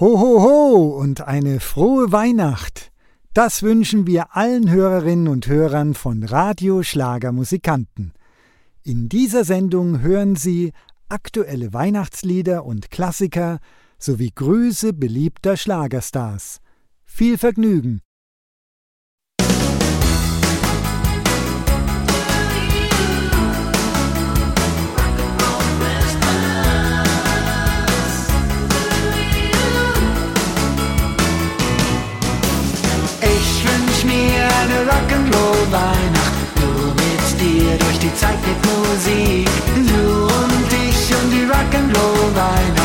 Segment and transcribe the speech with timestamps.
[0.00, 2.90] Ho, ho, ho und eine frohe Weihnacht!
[3.32, 8.12] Das wünschen wir allen Hörerinnen und Hörern von Radio Schlagermusikanten.
[8.82, 10.72] In dieser Sendung hören Sie
[11.08, 13.60] aktuelle Weihnachtslieder und Klassiker
[13.96, 16.58] sowie Grüße beliebter Schlagerstars.
[17.04, 18.00] Viel Vergnügen!
[34.64, 36.34] eine Rock'n'Roll-Weihnacht.
[36.60, 39.48] Nur mit dir durch die Zeit mit Musik.
[39.74, 42.83] Du und ich und die Rock'n'Roll-Weihnacht.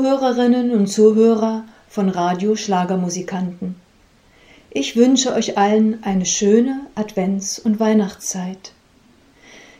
[0.00, 3.74] Zuhörerinnen und Zuhörer von Radio Schlagermusikanten.
[4.70, 8.72] Ich wünsche euch allen eine schöne Advents- und Weihnachtszeit.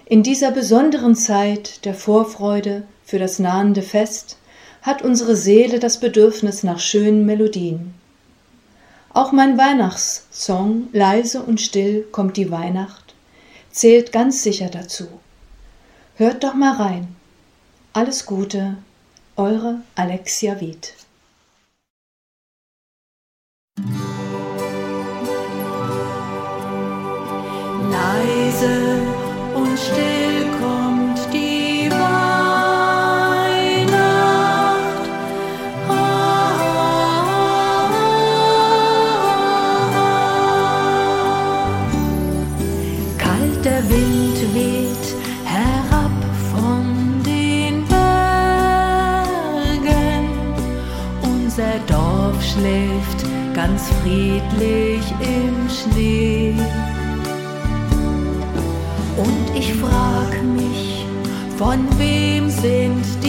[0.05, 4.37] In dieser besonderen Zeit der Vorfreude für das nahende Fest
[4.83, 7.95] hat unsere Seele das Bedürfnis nach schönen Melodien.
[9.15, 13.15] Auch mein Weihnachtssong Leise und still kommt die Weihnacht
[13.71, 15.09] zählt ganz sicher dazu.
[16.17, 17.09] Hört doch mal rein.
[17.95, 18.77] Alles Gute
[19.37, 20.95] eure Alexia Wied.
[27.91, 29.03] Leise
[29.55, 30.20] und still.
[54.03, 56.55] friedlich im Schnee.
[59.17, 61.07] Und ich frag mich,
[61.57, 63.20] von wem sind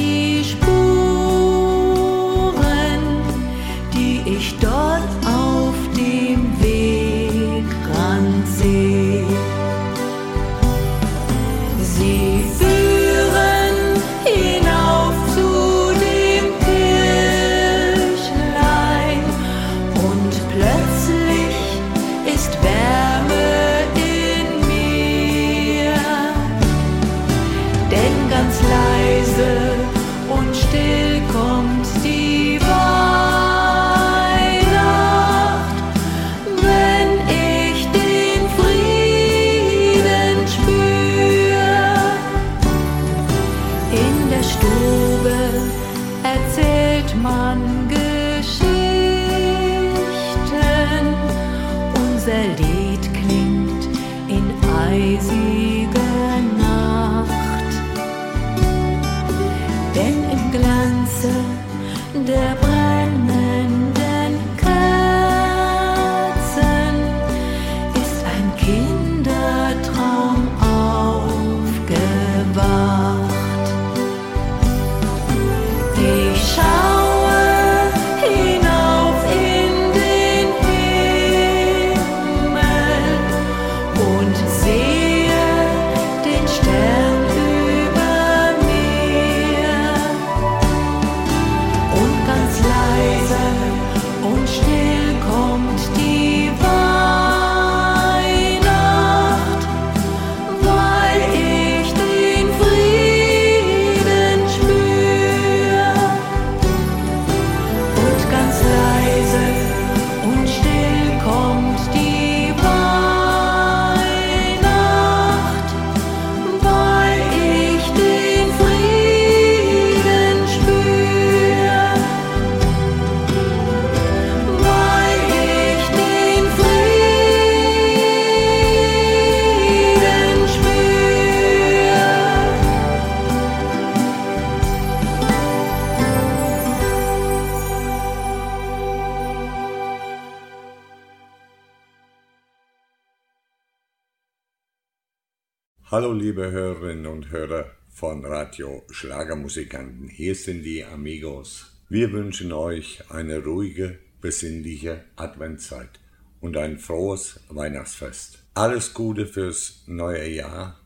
[146.41, 151.71] liebe Hörerinnen und Hörer von Radio Schlagermusikanten, hier sind die Amigos.
[151.88, 155.99] Wir wünschen euch eine ruhige, besinnliche Adventszeit
[156.39, 158.39] und ein frohes Weihnachtsfest.
[158.55, 160.79] Alles Gute fürs neue Jahr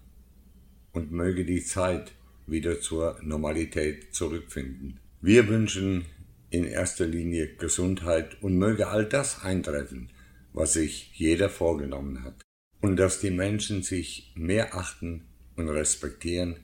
[0.92, 2.12] und möge die Zeit
[2.48, 5.00] wieder zur Normalität zurückfinden.
[5.22, 6.04] Wir wünschen
[6.50, 10.10] in erster Linie Gesundheit und möge all das eintreffen,
[10.52, 12.42] was sich jeder vorgenommen hat
[12.82, 15.24] und dass die Menschen sich mehr achten
[15.56, 16.58] und respektieren,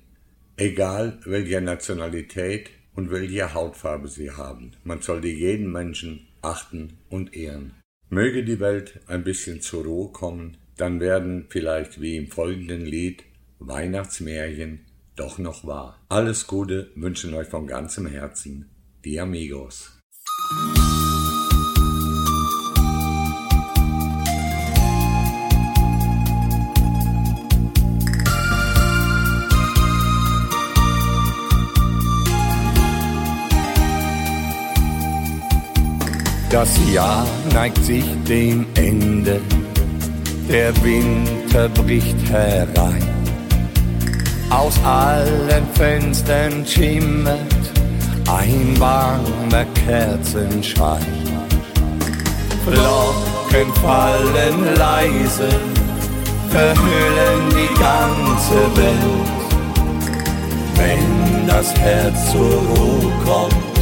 [0.57, 4.71] egal welcher Nationalität und welche Hautfarbe sie haben.
[4.83, 7.73] Man sollte jeden Menschen achten und ehren.
[8.09, 13.23] Möge die Welt ein bisschen zur Ruhe kommen, dann werden vielleicht wie im folgenden Lied
[13.59, 14.85] Weihnachtsmärchen
[15.15, 15.99] doch noch wahr.
[16.09, 18.69] Alles Gute wünschen euch von ganzem Herzen
[19.05, 19.99] die Amigos.
[36.51, 39.39] Das Jahr neigt sich dem Ende,
[40.49, 43.07] der Winter bricht herein.
[44.49, 47.39] Aus allen Fenstern schimmert
[48.27, 51.05] ein warmer Kerzenschein.
[52.65, 55.47] Flocken fallen leise,
[56.49, 59.41] verhüllen die ganze Welt.
[60.75, 63.80] Wenn das Herz zur Ruhe kommt,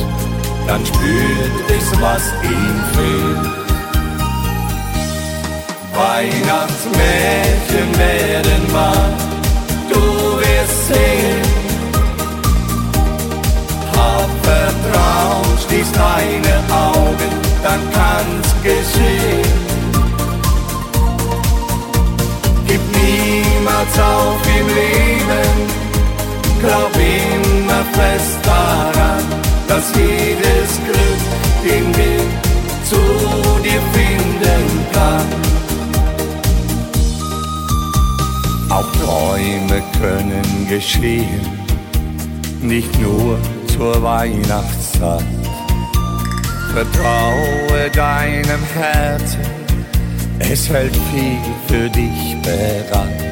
[0.70, 3.50] dann spürt es, was ihm fehlt.
[5.96, 9.10] Weihnachtsmärchen werden wahr,
[9.92, 10.02] du
[10.38, 11.48] wirst sehen.
[13.98, 17.32] Hab Vertrauen, schließ deine Augen,
[17.64, 19.54] dann kann's geschehen.
[22.68, 25.52] Gib niemals auf im Leben,
[26.62, 29.39] glaub immer fest daran
[29.70, 31.22] dass jedes Glück
[31.64, 32.30] den Weg
[32.84, 33.00] zu
[33.64, 35.28] dir finden kann.
[38.72, 41.46] Auch Träume können geschehen,
[42.62, 45.24] nicht nur zur Weihnachtszeit.
[46.74, 49.40] Vertraue deinem Herzen,
[50.40, 53.29] es hält viel für dich bereit.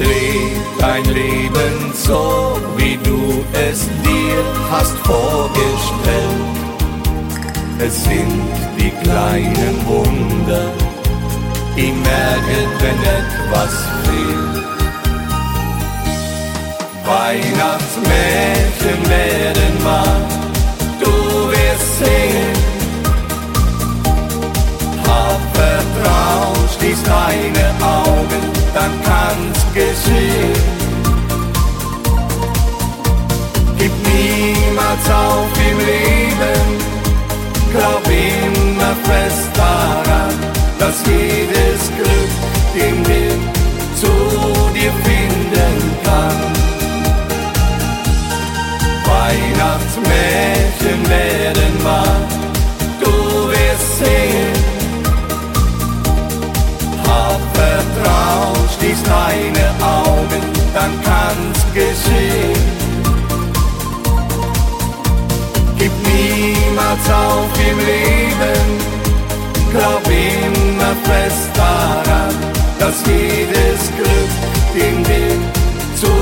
[0.00, 6.56] Leb dein Leben so, wie du es dir hast vorgestellt.
[7.78, 8.42] Es sind
[8.78, 10.72] die kleinen Wunder,
[11.76, 14.64] die merken, wenn etwas fehlt.
[17.04, 20.20] Weihnachtsmärchen werden wahr.
[21.02, 21.12] Du
[21.50, 22.56] wirst sehen,
[25.06, 28.42] hab Vertrauen, schließ deine Augen,
[28.74, 30.52] dann kann's geschehen.
[33.78, 36.66] Gib niemals auf im Leben,
[37.72, 40.34] glaub immer fest daran,
[40.78, 42.32] dass jedes Glück
[42.74, 43.40] den Weg
[43.94, 44.12] zu
[44.74, 46.40] dir finden kann.
[49.06, 52.20] Weihnachtsmärchen werden wahr,
[53.02, 53.12] du
[53.48, 54.59] wirst sehen.
[57.10, 60.42] Hab Vertrauen, schließ deine Augen,
[60.74, 62.62] dann kann's geschehen.
[65.78, 68.66] Gib niemals auf im Leben,
[69.72, 72.34] glaub immer fest daran,
[72.78, 74.32] dass jedes Glück
[74.74, 75.40] den Weg
[75.96, 76.12] zu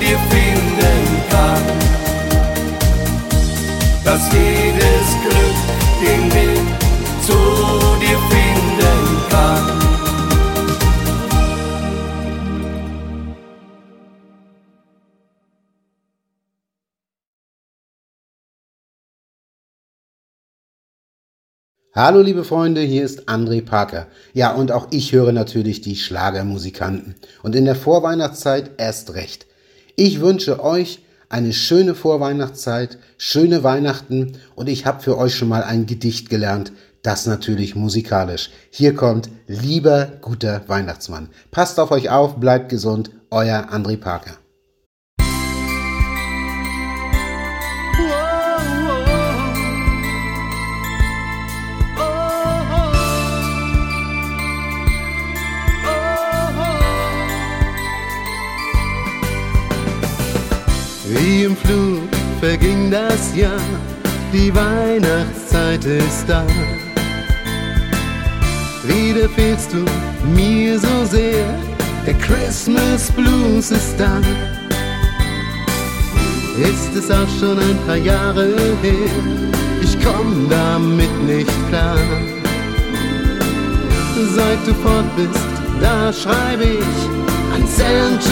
[0.00, 1.86] dir finden kann
[4.06, 5.58] dass jedes Glück
[6.00, 6.66] den Weg
[7.26, 7.36] zu
[8.00, 9.75] dir finden kann.
[21.98, 24.08] Hallo liebe Freunde, hier ist André Parker.
[24.34, 27.14] Ja, und auch ich höre natürlich die Schlagermusikanten.
[27.42, 29.46] Und in der Vorweihnachtszeit erst recht.
[29.96, 35.64] Ich wünsche euch eine schöne Vorweihnachtszeit, schöne Weihnachten und ich habe für euch schon mal
[35.64, 38.50] ein Gedicht gelernt, das natürlich musikalisch.
[38.68, 41.30] Hier kommt Lieber guter Weihnachtsmann.
[41.50, 44.36] Passt auf euch auf, bleibt gesund, euer André Parker.
[61.08, 62.08] Wie im Flug
[62.40, 63.60] verging das Jahr,
[64.32, 66.44] die Weihnachtszeit ist da.
[68.82, 69.84] Wieder fehlst du
[70.34, 71.46] mir so sehr,
[72.04, 74.20] der Christmas Blues ist da.
[76.58, 79.10] Ist es auch schon ein paar Jahre her,
[79.82, 81.98] ich komm damit nicht klar.
[84.34, 85.46] Seit du fort bist,
[85.80, 88.25] da schreibe ich an Santa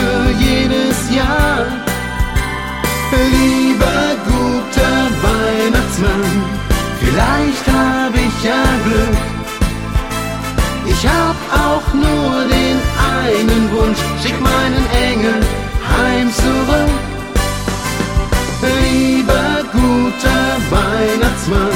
[21.45, 21.71] Weihnachtsmann,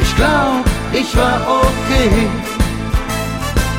[0.00, 2.28] ich glaub, ich war okay.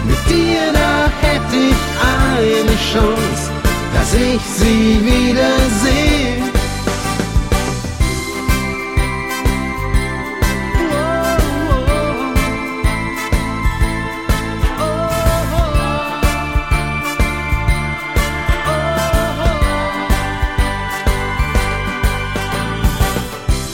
[0.06, 3.52] Mit dir, da hätte ich eine Chance,
[3.94, 6.44] dass ich sie wiedersehe.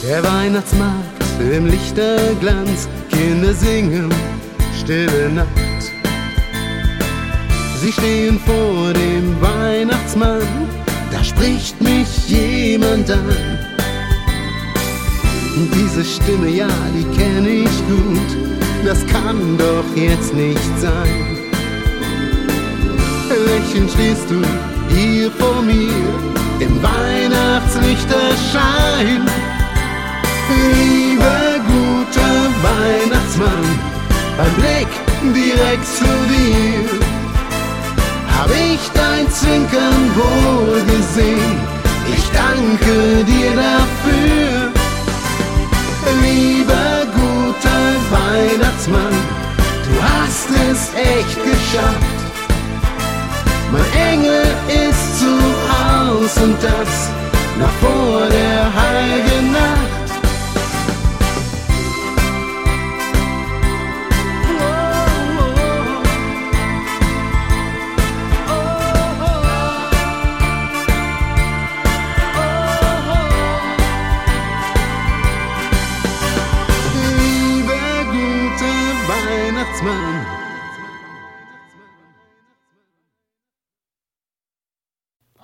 [0.02, 1.11] Der Weihnachtsmarkt
[1.50, 4.08] im Lichterglanz, Kinder singen,
[4.78, 5.48] stille Nacht.
[7.80, 10.46] Sie stehen vor dem Weihnachtsmann,
[11.10, 13.58] da spricht mich jemand an.
[15.74, 18.36] Diese Stimme, ja, die kenne ich gut,
[18.84, 21.38] das kann doch jetzt nicht sein.
[23.46, 24.40] Lächelnd stehst du
[24.94, 25.90] hier vor mir
[26.60, 29.51] im Weihnachtslichterschein.
[30.50, 33.64] Lieber guter Weihnachtsmann,
[34.36, 34.88] beim Blick
[35.34, 36.88] direkt zu dir,
[38.36, 41.56] hab ich dein Zwinkern wohl gesehen.
[42.14, 44.72] Ich danke dir dafür.
[46.22, 49.14] Lieber guter Weihnachtsmann,
[49.86, 52.18] du hast es echt geschafft.
[53.70, 55.32] Mein Engel ist zu
[55.70, 57.10] Haus und das
[57.58, 59.91] noch vor der heiligen Nacht.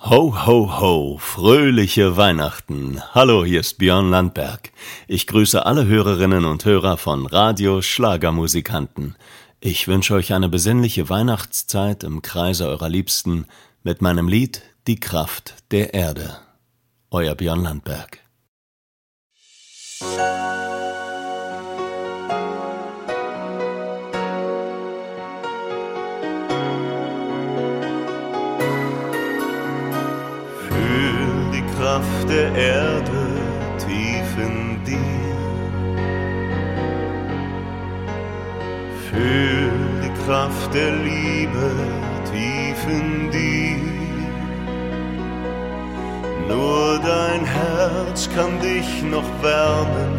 [0.09, 2.99] Ho, ho, ho, fröhliche Weihnachten.
[3.13, 4.71] Hallo, hier ist Björn Landberg.
[5.07, 9.15] Ich grüße alle Hörerinnen und Hörer von Radio Schlagermusikanten.
[9.59, 13.45] Ich wünsche euch eine besinnliche Weihnachtszeit im Kreise eurer Liebsten
[13.83, 16.39] mit meinem Lied Die Kraft der Erde.
[17.11, 18.17] Euer Björn Landberg.
[31.89, 33.21] Kraft der Erde
[33.79, 35.37] tief in dir.
[39.09, 39.71] Fühl
[40.03, 41.71] die Kraft der Liebe
[42.31, 43.77] tief in dir.
[46.47, 50.13] Nur dein Herz kann dich noch wärmen,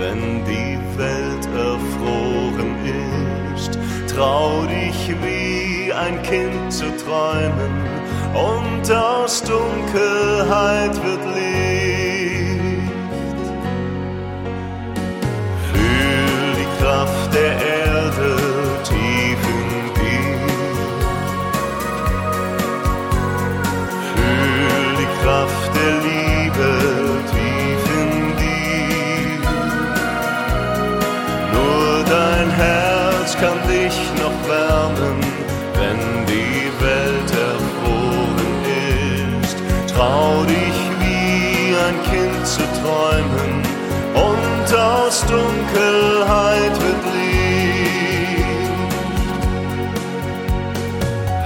[0.00, 2.74] wenn die Welt erfroren
[3.54, 3.78] ist.
[4.12, 7.94] Trau dich wie ein Kind zu träumen
[8.34, 11.64] und aus Dunkelheit wird Licht.
[15.70, 18.36] Fühl die Kraft der Erde
[18.82, 20.38] tief in dir.
[24.10, 26.70] Fühl die Kraft der Liebe
[27.30, 28.10] tief in
[28.42, 29.38] dir.
[31.52, 35.23] Nur dein Herz kann dich noch wärmen,
[42.94, 43.62] träumen
[44.14, 48.44] und aus Dunkelheit wird Licht.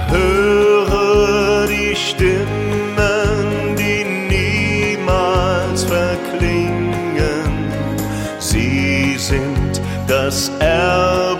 [0.09, 4.03] Höre die Stimmen, die
[4.33, 7.51] niemals verklingen.
[8.39, 11.38] Sie sind das Erbe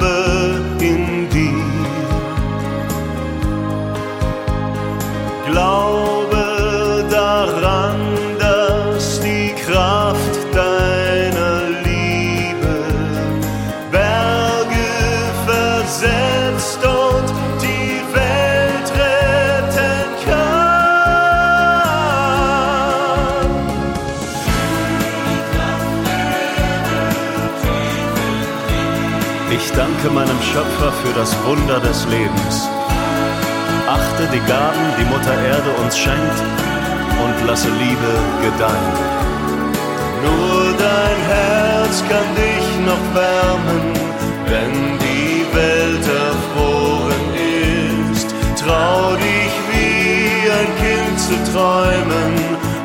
[30.52, 32.68] Schöpfer für das Wunder des Lebens.
[33.88, 36.40] Achte die Gaben, die Mutter Erde uns schenkt
[37.24, 38.98] und lasse Liebe gedeihen.
[40.26, 43.94] Nur dein Herz kann dich noch wärmen,
[44.48, 47.26] wenn die Welt erfroren
[48.12, 48.28] ist.
[48.60, 52.34] Trau dich wie ein Kind zu träumen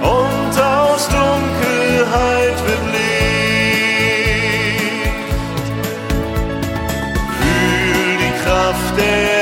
[0.03, 2.84] und aus Dunkelheit wird
[8.97, 9.34] Kraft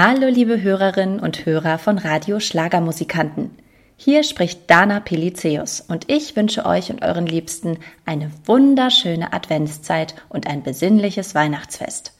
[0.00, 3.50] Hallo liebe Hörerinnen und Hörer von Radio Schlagermusikanten.
[3.96, 10.46] Hier spricht Dana Pelizeus und ich wünsche euch und euren Liebsten eine wunderschöne Adventszeit und
[10.46, 12.12] ein besinnliches Weihnachtsfest.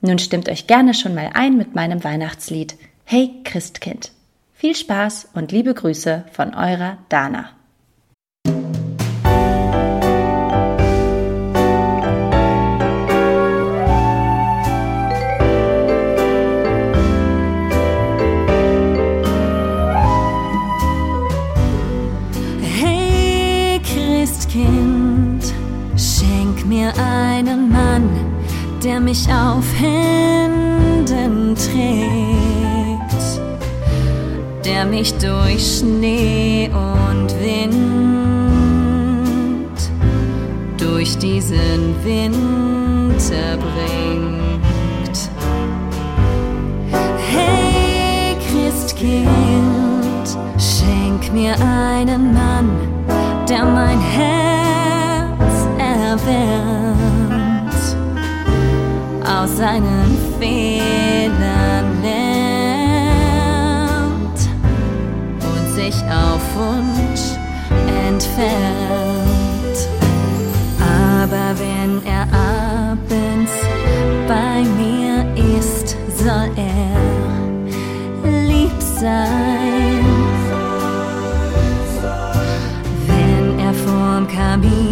[0.00, 2.74] Nun stimmt euch gerne schon mal ein mit meinem Weihnachtslied
[3.04, 4.10] Hey Christkind.
[4.52, 7.50] Viel Spaß und liebe Grüße von eurer Dana.
[28.84, 33.40] Der mich auf Händen trägt,
[34.62, 37.70] der mich durch Schnee und Wind,
[40.76, 45.30] durch diesen Winter bringt.
[47.32, 52.68] Hey Christkind, schenk mir einen Mann,
[53.48, 57.13] der mein Herz erwärmt,
[59.44, 62.80] aus seinen Fehlern lernt
[65.42, 67.24] und sich auf Wunsch
[68.06, 69.78] entfernt.
[70.80, 73.52] Aber wenn er abends
[74.26, 75.26] bei mir
[75.58, 76.96] ist, soll er
[78.48, 80.04] lieb sein.
[83.06, 84.83] Wenn er vorm Kamin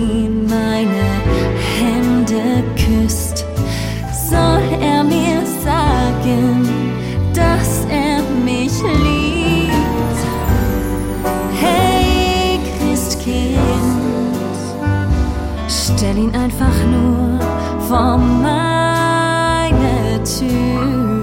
[17.92, 19.76] vor meine
[20.24, 21.20] Tür.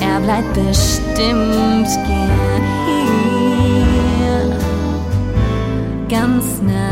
[0.00, 2.64] Er bleibt bestimmt gern
[4.18, 4.58] hier,
[6.08, 6.83] ganz nah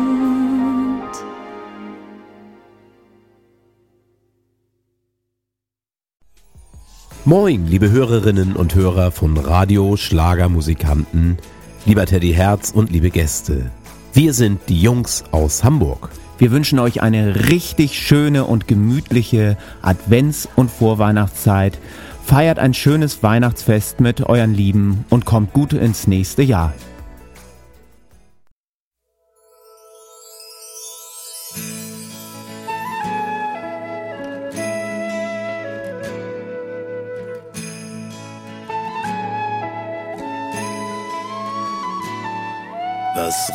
[7.25, 11.39] Moin, liebe Hörerinnen und Hörer von Radio Schlagermusikanten,
[11.85, 13.71] lieber Teddy Herz und liebe Gäste.
[14.13, 16.09] Wir sind die Jungs aus Hamburg.
[16.37, 21.77] Wir wünschen euch eine richtig schöne und gemütliche Advents- und Vorweihnachtszeit.
[22.25, 26.73] Feiert ein schönes Weihnachtsfest mit euren Lieben und kommt gut ins nächste Jahr.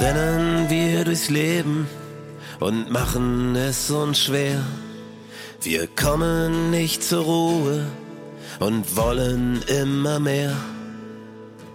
[0.00, 1.86] Rennen wir durchs Leben
[2.58, 4.62] und machen es uns schwer?
[5.62, 7.86] Wir kommen nicht zur Ruhe
[8.60, 10.56] und wollen immer mehr.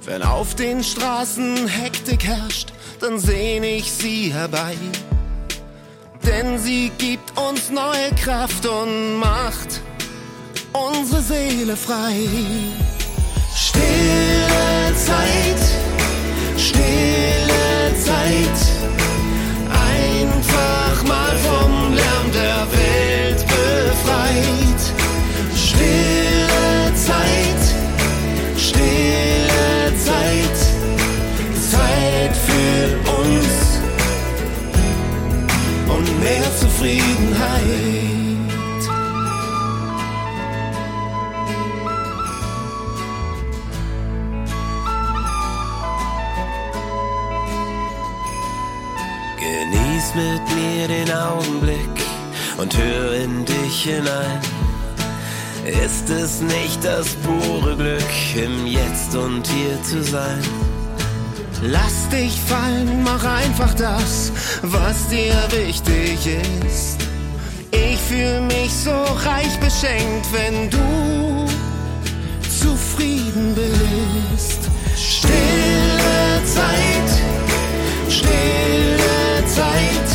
[0.06, 4.76] Wenn auf den Straßen Hektik herrscht, dann sehn ich sie herbei.
[6.26, 9.82] Denn sie gibt uns neue Kraft und macht
[10.74, 12.28] unsere Seele frei.
[13.56, 15.62] Stille Zeit,
[16.58, 17.45] stille
[17.98, 18.75] Zeit.
[50.16, 51.96] Mit mir den Augenblick
[52.58, 54.40] und hör in dich hinein.
[55.66, 60.42] Ist es nicht das pure Glück, im Jetzt und hier zu sein?
[61.62, 66.28] Lass dich fallen, mach einfach das, was dir wichtig
[66.66, 66.98] ist.
[67.72, 71.46] Ich fühl mich so reich beschenkt, wenn du
[72.62, 74.62] zufrieden bist.
[74.96, 77.10] Stille Zeit,
[78.08, 79.25] stille Zeit.
[79.58, 80.15] Einfach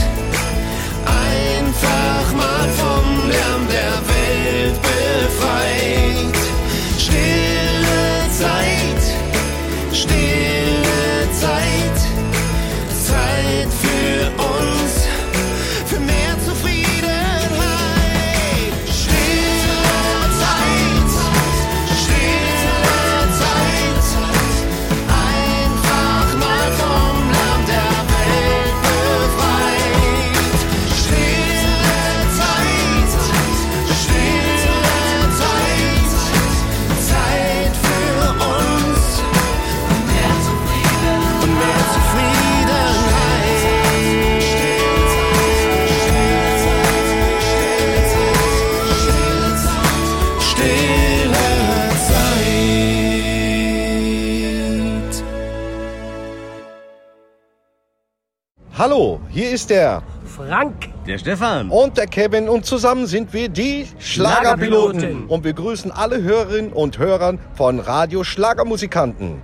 [58.81, 60.89] Hallo, hier ist der Frank.
[61.07, 61.69] Der Stefan.
[61.69, 62.49] Und der Kevin.
[62.49, 65.01] Und zusammen sind wir die Schlagerpiloten.
[65.01, 65.27] Schlagerpiloten.
[65.29, 69.43] Und begrüßen alle Hörerinnen und Hörer von Radio Schlagermusikanten.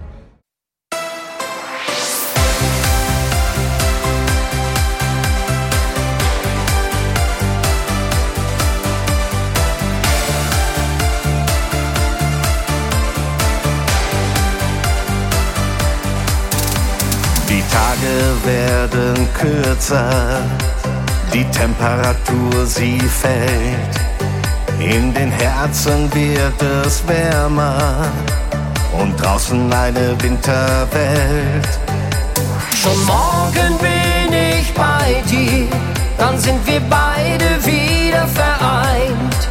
[18.44, 20.42] Werden kürzer,
[21.32, 23.96] die Temperatur sie fällt.
[24.78, 28.06] In den Herzen wird es wärmer
[29.00, 31.68] und draußen eine Winterwelt.
[32.82, 35.68] Schon morgen bin ich bei dir,
[36.18, 39.48] dann sind wir beide wieder vereint.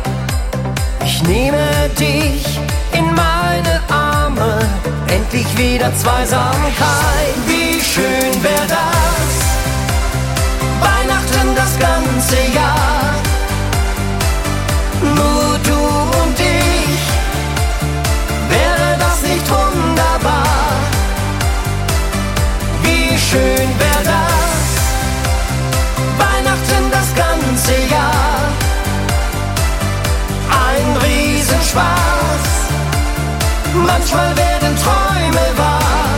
[1.03, 2.59] Ich nehme dich
[4.37, 4.59] Arme,
[5.07, 7.35] endlich wieder Zweisamkeit.
[7.47, 9.35] Wie schön wär das,
[10.81, 13.15] Weihnachten das ganze Jahr.
[15.01, 16.99] Nur du und ich,
[18.49, 20.43] wäre das nicht wunderbar?
[22.83, 23.74] Wie schön
[33.85, 36.09] manchmal werden Träume wahr.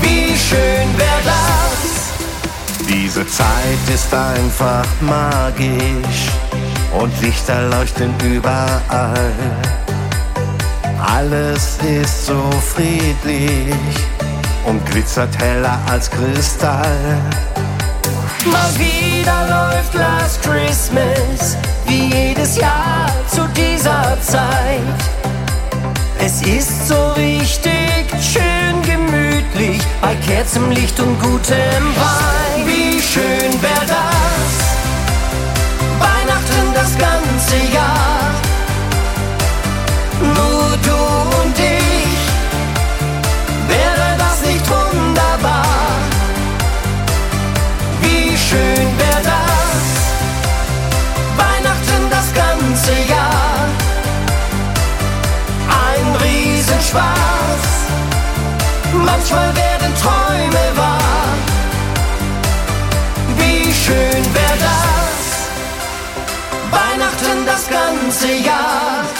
[0.00, 6.30] Wie schön wär das, Diese Zeit ist einfach magisch
[6.98, 9.32] und Lichter leuchten überall.
[11.00, 12.42] Alles ist so
[12.74, 13.74] friedlich
[14.64, 17.20] und glitzert heller als Kristall.
[18.44, 25.37] mal wieder läuft Last Christmas, wie jedes Jahr zu dieser Zeit.
[26.20, 32.66] Es ist so richtig schön gemütlich, bei Kerzenlicht und gutem Wein.
[32.66, 34.54] Wie schön wär das,
[36.00, 38.34] Weihnachten das ganze Jahr.
[40.20, 41.37] Nur du
[59.30, 61.34] manchmal werden Träume wahr.
[63.36, 65.48] Wie schön wär das,
[66.70, 69.17] Weihnachten das ganze Jahr.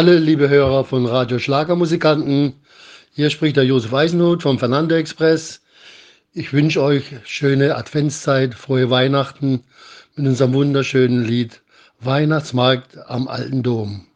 [0.00, 2.54] Hallo liebe Hörer von Radio Schlagermusikanten,
[3.12, 5.60] hier spricht der Josef Eisenhut vom Fernando Express.
[6.32, 9.62] Ich wünsche euch schöne Adventszeit, frohe Weihnachten
[10.16, 11.60] mit unserem wunderschönen Lied
[12.00, 14.06] Weihnachtsmarkt am Alten Dom.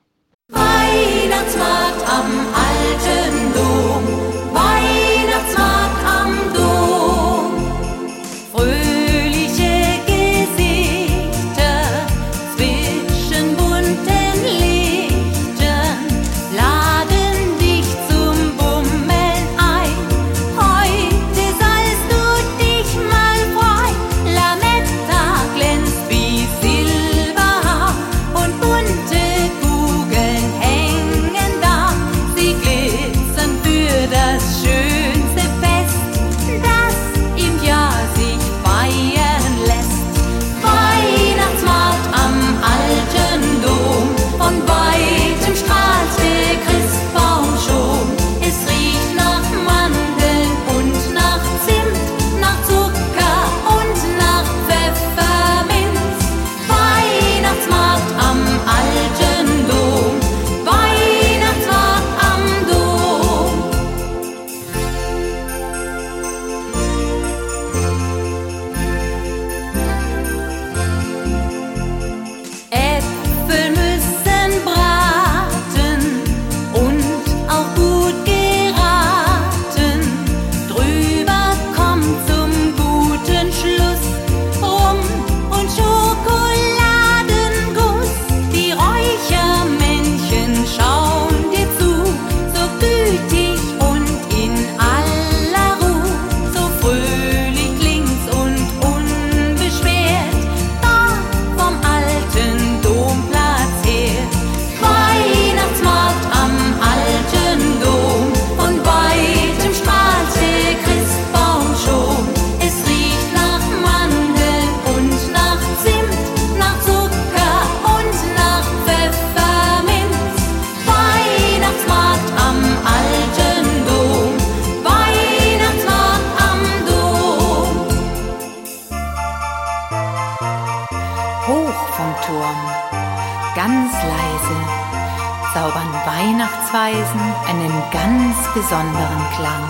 [137.95, 139.69] Ganz besonderen Klang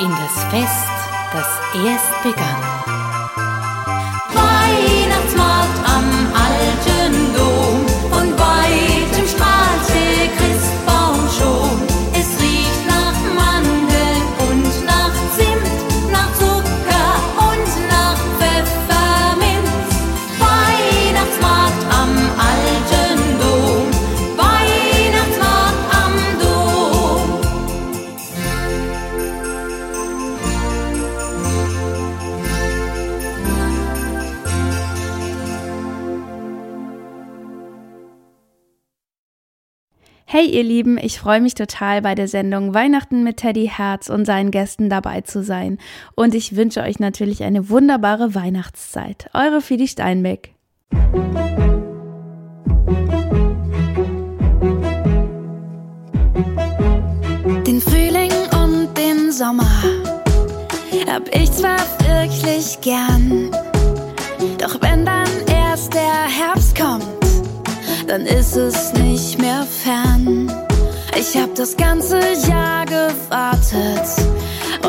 [0.00, 0.88] in das Fest,
[1.32, 2.95] das erst begann.
[40.38, 44.26] Hey ihr Lieben, ich freue mich total bei der Sendung Weihnachten mit Teddy Herz und
[44.26, 45.78] seinen Gästen dabei zu sein.
[46.14, 49.30] Und ich wünsche euch natürlich eine wunderbare Weihnachtszeit.
[49.32, 50.52] Eure Fidi Steinbeck.
[57.66, 59.82] Den Frühling und den Sommer
[61.08, 63.50] hab ich zwar wirklich gern,
[64.58, 65.25] doch wenn dann
[68.06, 70.52] dann ist es nicht mehr fern.
[71.18, 74.06] Ich hab das ganze Jahr gewartet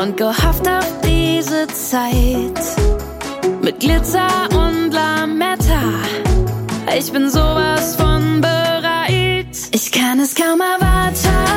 [0.00, 2.60] und gehofft auf diese Zeit
[3.62, 5.82] mit Glitzer und Lametta.
[6.96, 9.56] Ich bin sowas von bereit.
[9.72, 11.47] Ich kann es kaum erwarten.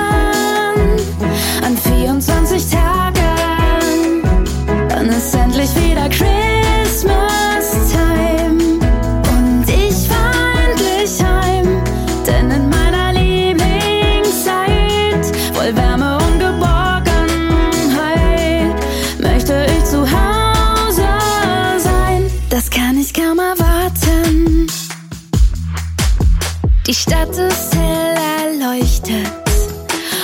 [26.91, 29.31] Die Stadt ist hell erleuchtet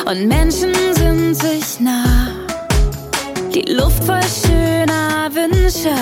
[0.06, 2.28] und Menschen sind sich nah.
[3.56, 5.96] Die Luft voll schöner Wünsche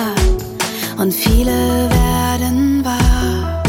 [0.98, 3.62] und viele werden wahr.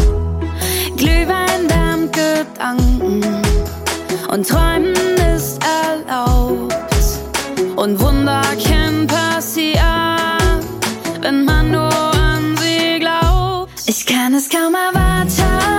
[0.98, 3.44] Glühwein wärmt Gedanken
[4.32, 4.96] und Träumen
[5.36, 6.74] ist erlaubt.
[7.76, 10.66] Und Wunder können passieren,
[11.22, 13.84] wenn man nur an sie glaubt.
[13.86, 15.77] Ich kann es kaum erwarten.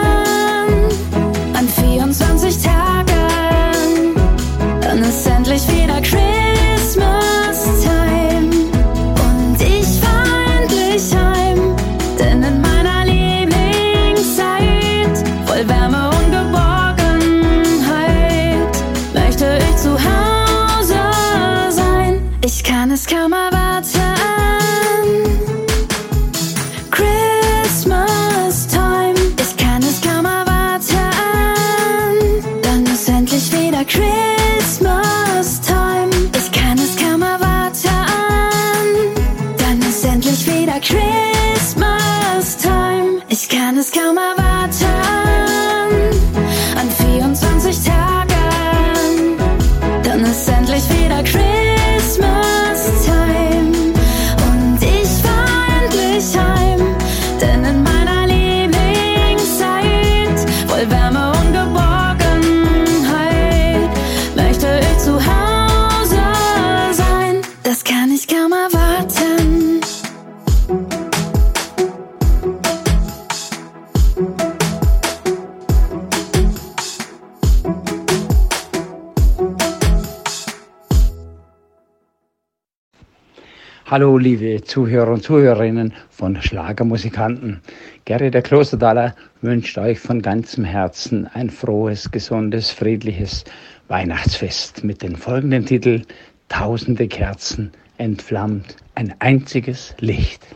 [83.98, 87.60] Hallo, liebe Zuhörer und Zuhörerinnen von Schlagermusikanten.
[88.04, 93.42] Gerry der Klosterdaler wünscht euch von ganzem Herzen ein frohes, gesundes, friedliches
[93.88, 96.02] Weihnachtsfest mit dem folgenden Titel
[96.48, 100.46] Tausende Kerzen entflammt ein einziges Licht.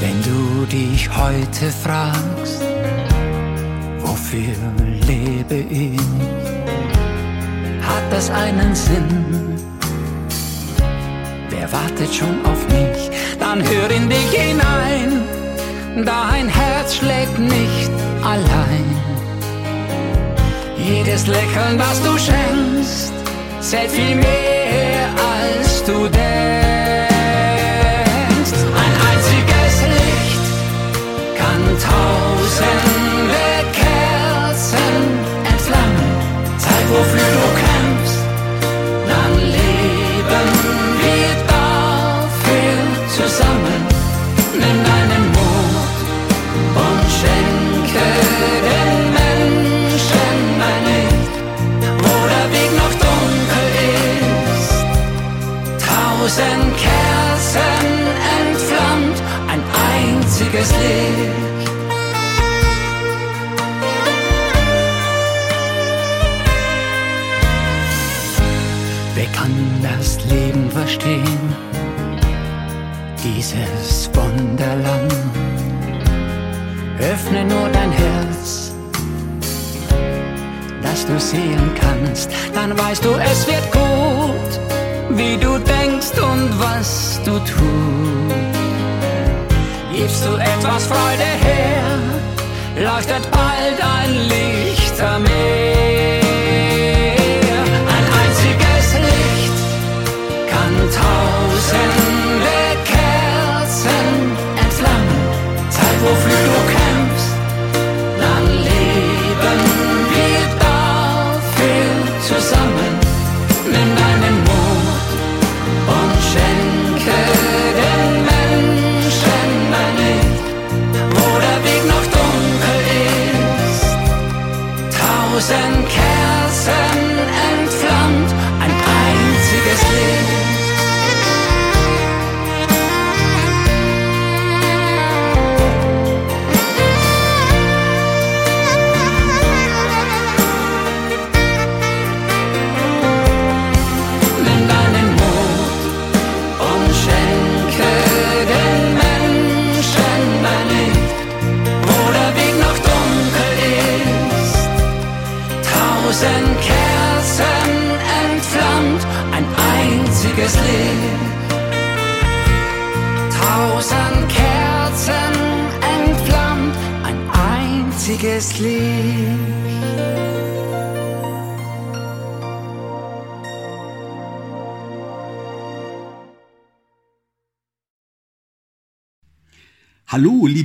[0.00, 2.64] Wenn du dich heute fragst,
[4.00, 4.56] wofür
[5.06, 6.00] lebe ich,
[7.86, 9.49] hat das einen Sinn.
[11.60, 13.10] Wer wartet schon auf mich?
[13.38, 15.20] Dann hör in dich hinein,
[16.06, 17.90] dein Herz schlägt nicht
[18.24, 18.86] allein.
[20.78, 23.12] Jedes Lächeln, das du schenkst,
[23.60, 26.20] zählt viel mehr als du denkst.
[28.82, 30.44] Ein einziges Licht
[31.36, 33.48] kann tausende
[33.82, 35.02] Kerzen
[35.44, 36.10] entflammen.
[36.56, 37.29] Zeig, wofür
[60.60, 61.70] einziges Licht.
[69.14, 71.54] Wer kann das Leben verstehen?
[73.22, 75.14] Dieses Wunderland.
[76.98, 78.74] Öffne nur dein Herz,
[80.82, 82.30] dass du sehen kannst.
[82.54, 84.60] Dann weißt du, es wird gut,
[85.10, 88.49] wie du denkst und was du tust.
[89.92, 91.98] Gibst du etwas Freude her,
[92.76, 95.69] leuchtet bald ein Lichtermeer.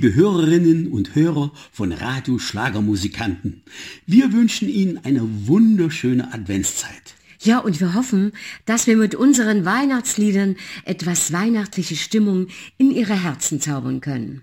[0.06, 3.64] Liebe Hörerinnen und Hörer von Radio Schlagermusikanten.
[4.06, 7.16] Wir wünschen Ihnen eine wunderschöne Adventszeit.
[7.42, 8.32] Ja, und wir hoffen,
[8.66, 12.48] dass wir mit unseren Weihnachtsliedern etwas weihnachtliche Stimmung
[12.78, 14.42] in Ihre Herzen zaubern können.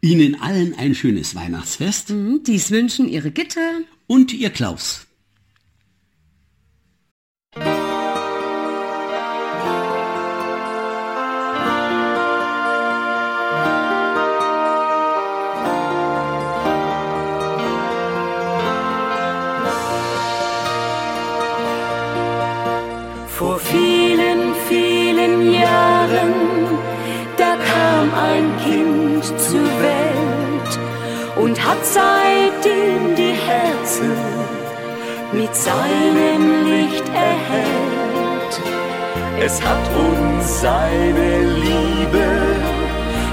[0.00, 2.10] Ihnen allen ein schönes Weihnachtsfest.
[2.10, 5.07] Mhm, dies wünschen Ihre Gitter und Ihr Klaus.
[31.68, 34.12] Hat seitdem die Herzen
[35.32, 38.54] mit seinem Licht erhellt.
[39.38, 41.30] Es hat uns seine
[41.66, 42.26] Liebe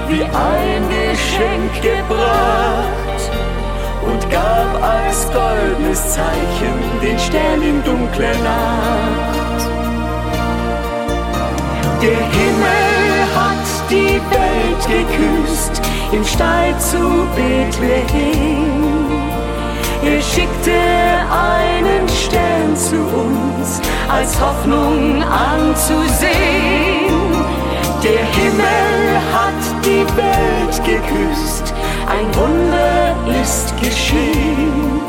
[0.08, 3.22] wie ein Geschenk gebracht
[4.02, 9.62] und gab als goldenes Zeichen den Stern in dunkler Nacht.
[12.02, 12.85] Der Himmel
[13.90, 15.80] die Welt geküsst
[16.12, 19.06] im Stall zu Bethlehem.
[20.04, 20.78] Er schickte
[21.30, 26.26] einen Stern zu uns als Hoffnung anzusehen.
[28.02, 31.74] Der Himmel hat die Welt geküsst,
[32.06, 35.00] ein Wunder ist geschehen.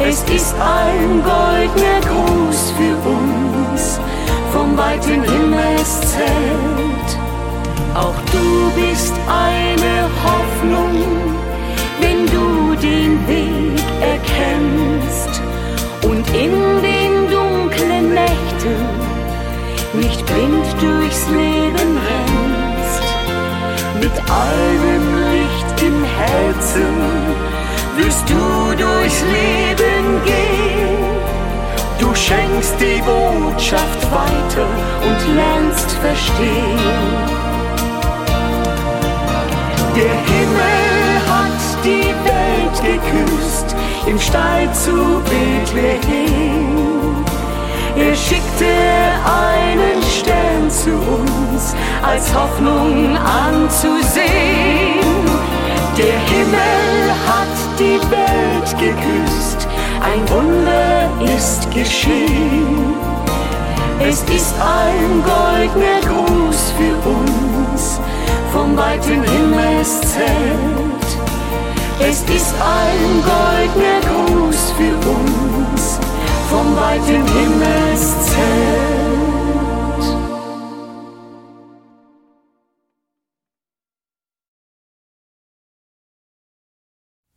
[0.00, 4.00] Es ist ein goldener Gruß für uns
[4.50, 6.89] vom weiten Himmelszelt.
[7.94, 11.34] Auch du bist eine Hoffnung,
[12.00, 15.42] wenn du den Weg erkennst
[16.04, 19.10] und in den dunklen Nächten
[19.94, 23.02] nicht blind durchs Leben rennst.
[24.00, 26.94] Mit einem Licht im Herzen
[27.96, 31.10] wirst du durchs Leben gehen.
[31.98, 34.68] Du schenkst die Botschaft weiter
[35.02, 37.39] und lernst verstehen.
[39.96, 43.74] Der Himmel hat die Welt geküsst
[44.06, 47.24] im Stall zu Bethlehem.
[47.96, 48.72] Er schickte
[49.24, 55.00] einen Stern zu uns als Hoffnung anzusehen.
[55.98, 59.66] Der Himmel hat die Welt geküsst,
[60.00, 62.94] ein Wunder ist geschehen.
[63.98, 67.49] Es ist ein goldener Gruß für uns
[68.52, 71.10] vom weiten Himmelszelt.
[72.00, 76.00] Es ist ein goldener Gruß für uns
[76.48, 79.00] vom weiten Himmelszelt.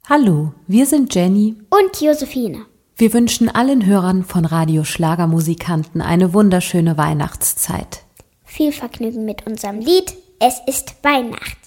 [0.09, 2.65] Hallo, wir sind Jenny und Josephine.
[2.95, 8.03] Wir wünschen allen Hörern von Radio Schlagermusikanten eine wunderschöne Weihnachtszeit.
[8.43, 10.13] Viel Vergnügen mit unserem Lied
[10.45, 11.57] Es ist Weihnacht.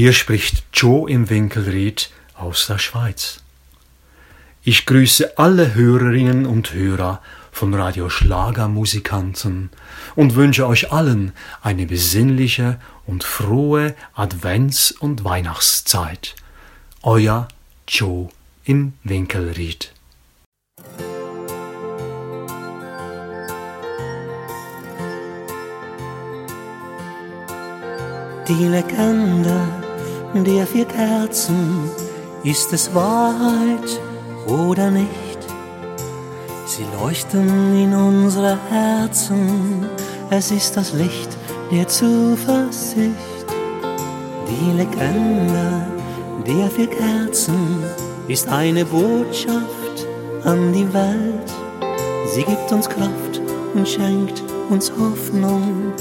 [0.00, 3.42] Hier spricht Joe im Winkelried aus der Schweiz.
[4.62, 7.20] Ich grüße alle Hörerinnen und Hörer
[7.52, 9.68] von Radio Schlagermusikanten
[10.16, 16.34] und wünsche euch allen eine besinnliche und frohe Advents- und Weihnachtszeit.
[17.02, 17.48] Euer
[17.86, 18.30] Joe
[18.64, 19.92] im Winkelried.
[28.48, 29.79] Die Legende
[30.34, 31.90] der vier Kerzen,
[32.44, 34.00] ist es Wahrheit
[34.46, 35.38] oder nicht?
[36.66, 39.86] Sie leuchten in unsere Herzen,
[40.30, 41.36] es ist das Licht
[41.72, 43.14] der Zuversicht.
[44.48, 45.86] Die Legende
[46.46, 47.82] der vier Kerzen
[48.28, 50.06] ist eine Botschaft
[50.44, 51.52] an die Welt.
[52.34, 53.40] Sie gibt uns Kraft
[53.74, 55.92] und schenkt uns Hoffnung,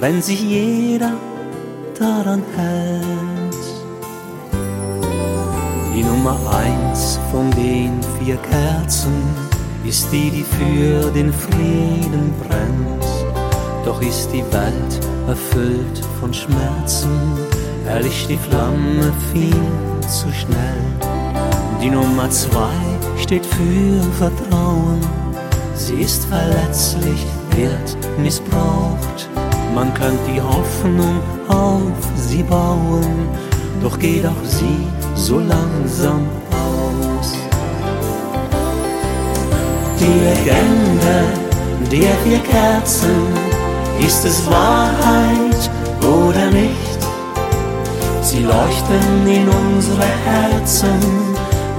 [0.00, 1.12] wenn sich jeder
[1.98, 3.43] daran hält.
[5.94, 9.12] Die Nummer eins von den vier Kerzen
[9.84, 13.04] ist die, die für den Frieden brennt.
[13.84, 17.10] Doch ist die Welt erfüllt von Schmerzen,
[17.86, 19.54] erlischt die Flamme viel
[20.08, 20.82] zu schnell.
[21.80, 22.74] Die Nummer zwei
[23.16, 24.98] steht für Vertrauen.
[25.76, 27.24] Sie ist verletzlich,
[27.54, 29.28] wird missbraucht.
[29.76, 33.28] Man kann die Hoffnung auf sie bauen,
[33.80, 37.32] doch geht auch sie so langsam aus.
[39.98, 41.44] Die Legende
[41.90, 43.28] der vier Kerzen,
[44.00, 45.70] ist es Wahrheit
[46.02, 46.98] oder nicht?
[48.22, 50.98] Sie leuchten in unsere Herzen,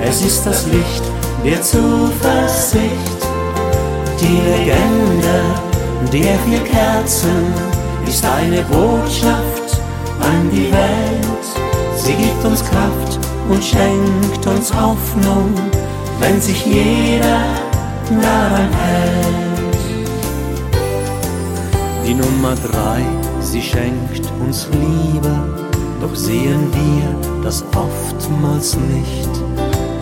[0.02, 1.04] es ist das Licht
[1.44, 3.20] der Zuversicht.
[4.20, 5.38] Die Legende
[6.14, 7.54] der vier Kerzen
[8.08, 9.82] ist eine Botschaft
[10.22, 11.46] an die Welt.
[11.98, 15.54] Sie gibt uns Kraft und schenkt uns Hoffnung,
[16.20, 17.44] wenn sich jeder
[18.10, 19.36] daran hält.
[22.06, 23.02] Die Nummer drei,
[23.42, 25.32] sie schenkt uns Liebe,
[26.02, 29.30] doch sehen wir das oftmals nicht.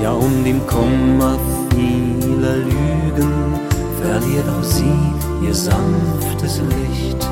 [0.01, 1.37] Ja, um den Kummer
[1.69, 3.59] vieler Lügen
[4.01, 7.29] verliert auch sie ihr sanftes Licht.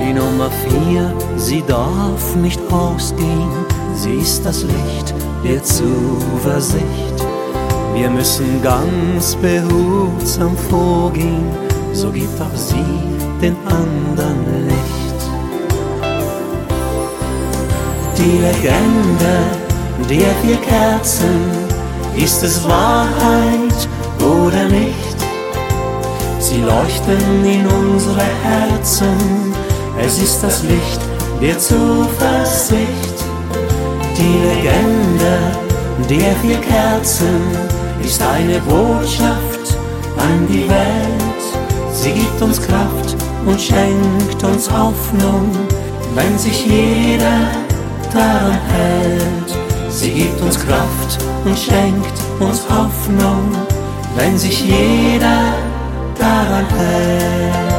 [0.00, 3.50] Die Nummer vier, sie darf nicht ausgehen,
[3.94, 5.14] sie ist das Licht
[5.44, 6.86] der Zuversicht.
[7.94, 11.50] Wir müssen ganz behutsam vorgehen,
[11.92, 12.84] so gibt auch sie
[13.40, 15.02] den anderen Licht.
[18.16, 19.62] Die Legende
[20.08, 21.40] der vier Kerzen,
[22.16, 23.88] ist es Wahrheit
[24.20, 25.16] oder nicht?
[26.38, 29.16] Sie leuchten in unsere Herzen,
[29.98, 31.00] es ist das Licht
[31.40, 33.11] der Zuversicht.
[34.16, 35.62] Die Legende
[36.08, 37.40] der vier Kerzen
[38.04, 39.76] ist eine Botschaft
[40.16, 41.42] an die Welt.
[41.92, 45.50] Sie gibt uns Kraft und schenkt uns Hoffnung,
[46.14, 47.48] wenn sich jeder
[48.12, 49.56] daran hält.
[49.88, 53.52] Sie gibt uns Kraft und schenkt uns Hoffnung,
[54.16, 55.54] wenn sich jeder
[56.18, 57.71] daran hält.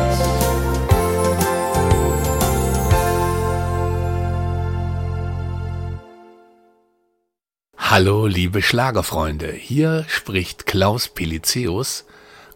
[7.96, 9.52] Hallo, liebe Schlagerfreunde.
[9.52, 12.06] Hier spricht Klaus Pelizeus,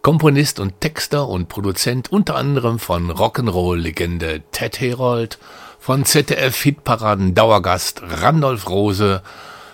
[0.02, 5.38] Komponist und Texter und Produzent unter anderem von Rock'n'Roll-Legende Ted Herold,
[5.78, 9.22] von ZDF-Hitparaden Dauergast Randolph Rose,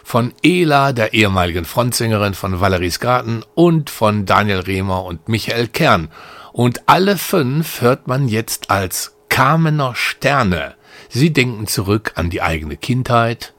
[0.03, 6.11] von Ela, der ehemaligen Frontsängerin von Valerie's Garten und von Daniel Rehmer und Michael Kern.
[6.53, 10.75] Und alle fünf hört man jetzt als Kamener Sterne.
[11.09, 13.54] Sie denken zurück an die eigene Kindheit,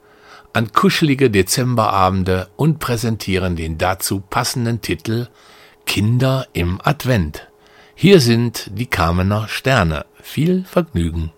[0.56, 5.28] an kuschelige Dezemberabende und präsentieren den dazu passenden Titel
[5.84, 7.48] Kinder im Advent.
[7.94, 10.06] Hier sind die Kamener Sterne.
[10.22, 11.30] Viel Vergnügen.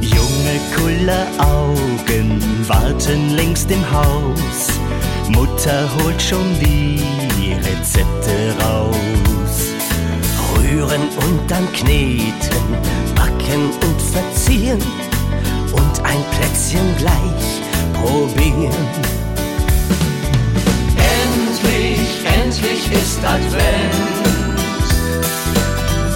[0.00, 4.68] Junge, kulle Augen warten längst im Haus.
[5.30, 8.96] Mutter holt schon die Rezepte raus.
[10.56, 13.15] Rühren und dann kneten,
[13.46, 14.82] backen und verzieren
[15.72, 18.72] und ein Plätzchen gleich probieren.
[20.96, 23.94] Endlich, endlich ist Advent,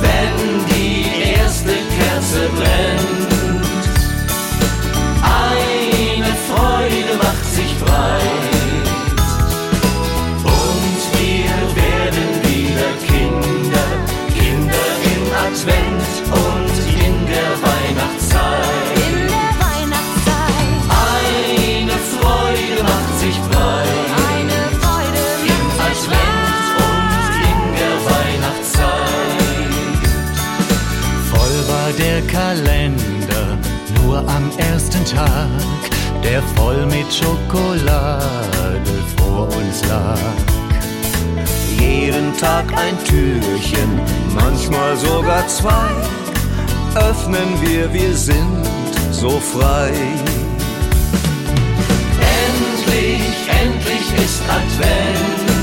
[0.01, 3.20] wenn die erste Kerze brennt.
[36.41, 38.23] Der voll mit Schokolade
[39.17, 40.19] vor uns lag.
[41.79, 44.01] Jeden Tag ein Türchen,
[44.35, 45.91] manchmal sogar zwei.
[46.95, 48.65] Öffnen wir, wir sind
[49.11, 49.93] so frei.
[52.47, 55.60] Endlich, endlich ist Advent,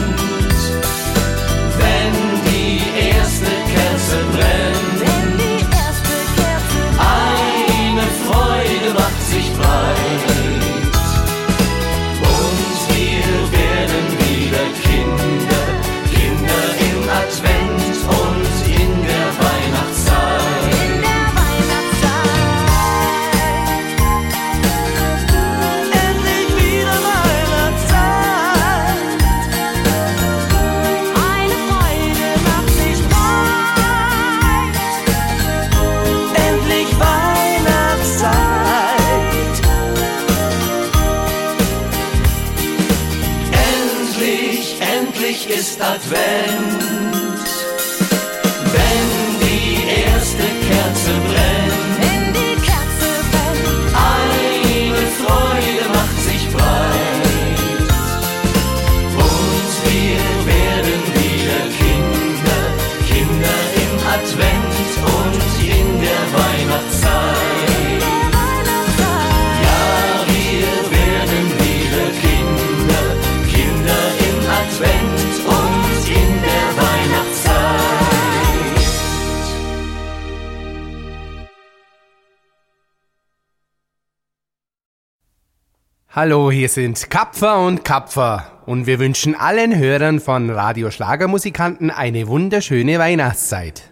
[86.17, 92.27] Hallo, hier sind Kapfer und Kapfer und wir wünschen allen Hörern von Radio Schlagermusikanten eine
[92.27, 93.83] wunderschöne Weihnachtszeit.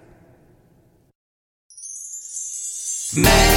[3.13, 3.54] Merry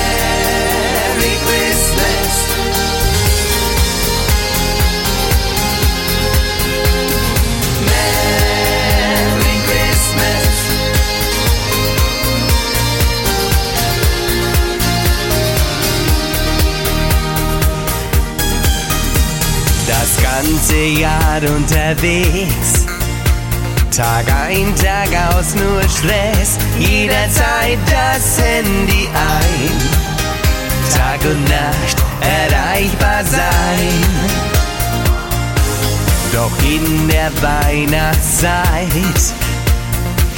[20.87, 22.87] Jahr unterwegs.
[23.95, 26.59] Tag ein, Tag aus, nur Stress.
[26.79, 29.99] Jederzeit das Handy ein.
[30.95, 34.39] Tag und Nacht erreichbar sein.
[36.33, 39.35] Doch in der Weihnachtszeit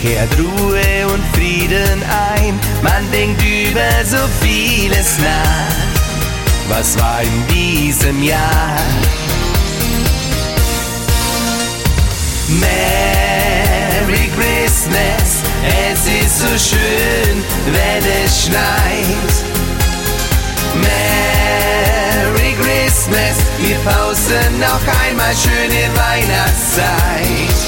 [0.01, 2.03] kehrt Ruhe und Frieden
[2.37, 2.59] ein.
[2.83, 5.91] Man denkt über so vieles nach.
[6.69, 8.79] Was war in diesem Jahr?
[12.59, 15.43] Merry Christmas,
[15.93, 19.35] es ist so schön, wenn es schneit.
[20.75, 27.59] Merry Christmas, wir pausen noch einmal schöne Weihnachtszeit.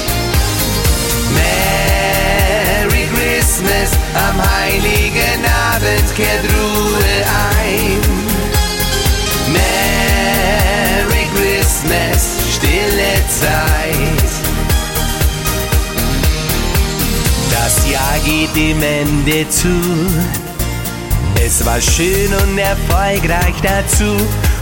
[1.33, 7.15] Merry Christmas, am heiligen Abend kehrt Ruhe
[7.55, 8.01] ein.
[9.53, 12.19] Merry Christmas,
[12.53, 14.22] stille Zeit.
[17.75, 19.67] Das Jahr geht dem Ende zu.
[21.43, 24.15] Es war schön und erfolgreich dazu.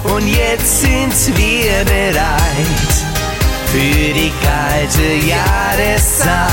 [0.04, 2.94] Und jetzt sind wir bereit
[3.72, 6.52] für die kalte Jahreszeit.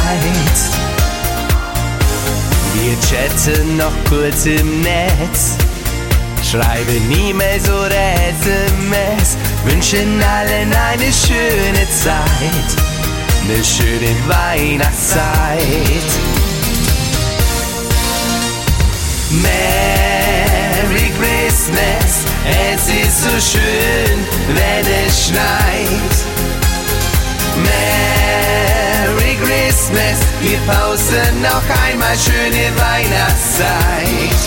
[2.74, 5.56] Wir chatten noch kurz im Netz,
[6.42, 12.70] schreiben E-Mails oder SMS, wünschen allen eine schöne Zeit,
[13.44, 16.27] eine schöne Weihnachtszeit.
[19.30, 26.14] Merry Christmas, es ist so schön, wenn es schneit.
[27.62, 34.40] Merry Christmas, wir pausen noch einmal schöne Weihnachtszeit.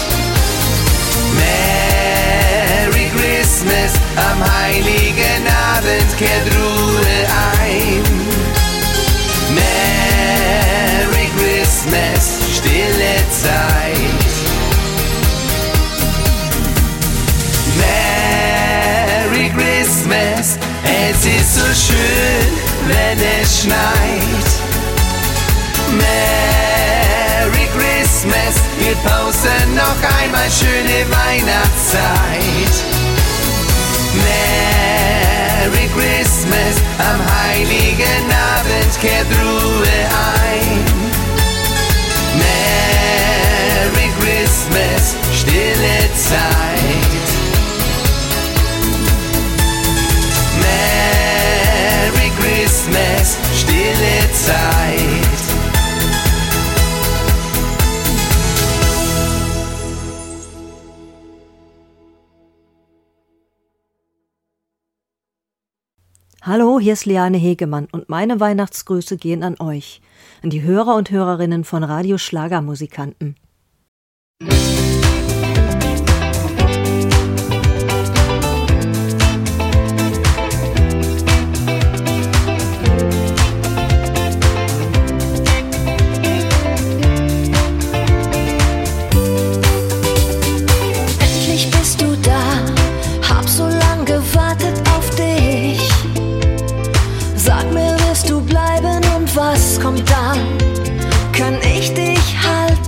[1.38, 7.28] Merry Christmas, am heiligen Abend kehrt Ruhe
[7.62, 8.02] ein.
[9.54, 14.21] Merry Christmas, stille Zeit.
[20.12, 22.51] Christmas, es ist so schön,
[22.88, 24.49] wenn es schneit.
[25.91, 32.76] Merry Christmas, wir pausen noch einmal schöne Weihnachtszeit.
[34.28, 38.26] Merry Christmas, am heiligen
[38.57, 39.97] Abend kehrt Ruhe
[40.36, 40.84] ein.
[42.38, 47.21] Merry Christmas, stille Zeit.
[52.72, 55.10] Christmas, stille Zeit.
[66.42, 70.02] Hallo, hier ist Liane Hegemann und meine Weihnachtsgrüße gehen an euch,
[70.42, 73.36] an die Hörer und Hörerinnen von Radio Schlagermusikanten.
[74.40, 74.91] endlich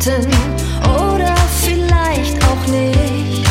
[0.05, 0.31] Monaten
[0.83, 3.47] oder vielleicht auch nicht.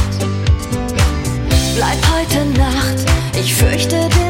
[1.77, 3.07] Bleib heute Nacht,
[3.39, 4.22] ich fürchte dich.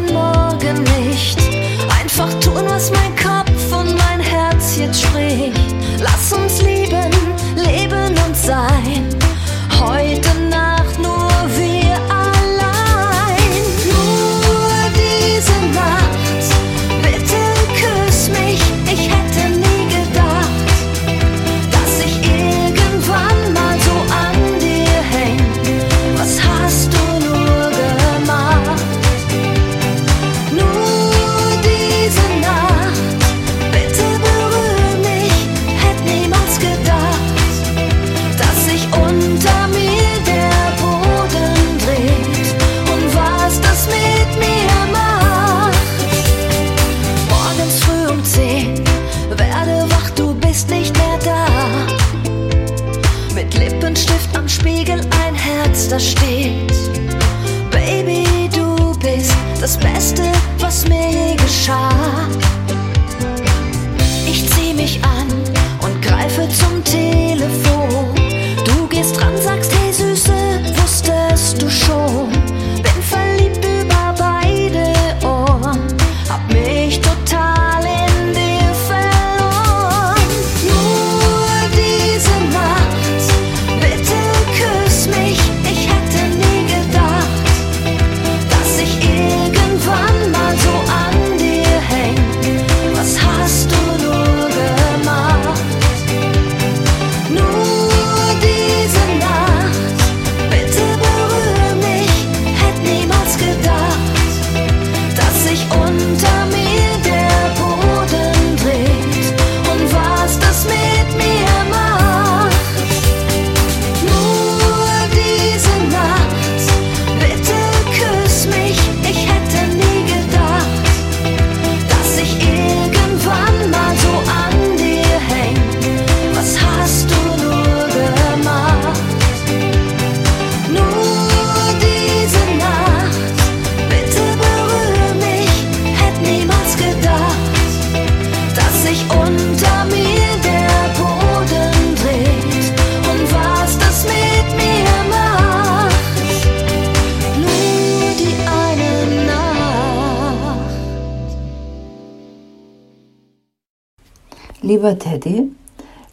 [154.83, 155.53] Lieber Teddy,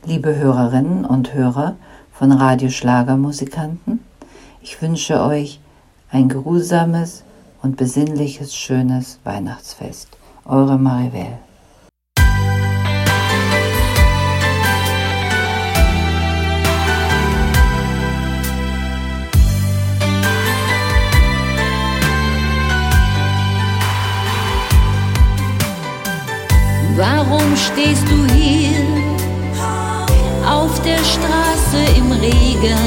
[0.05, 1.75] liebe Hörerinnen und Hörer
[2.11, 3.99] von Radio Schlagermusikanten,
[4.61, 5.59] ich wünsche euch
[6.11, 7.23] ein geruhsames
[7.63, 10.09] und besinnliches, schönes Weihnachtsfest.
[10.45, 11.39] Eure Marivelle.
[27.67, 28.85] Stehst du hier
[30.45, 32.77] auf der Straße im Regen,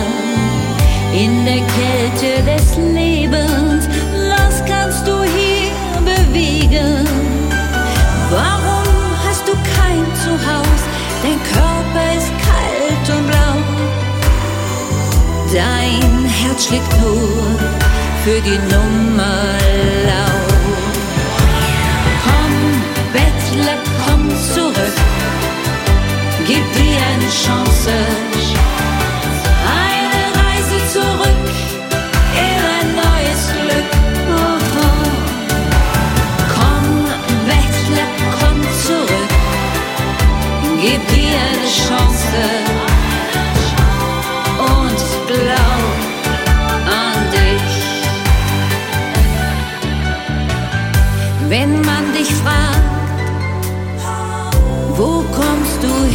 [1.13, 3.89] in der Kälte des Lebens?
[4.29, 5.73] Was kannst du hier
[6.05, 7.07] bewegen?
[8.31, 8.89] Warum
[9.27, 10.87] hast du kein Zuhause?
[11.23, 13.55] Dein Körper ist kalt und blau.
[15.53, 17.59] Dein Herz schlägt nur
[18.25, 20.02] für die Nummer
[26.53, 28.82] Gib dir eine Chance.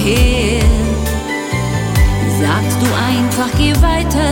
[0.08, 0.64] Her?
[2.40, 4.32] Sagst du einfach, geh weiter,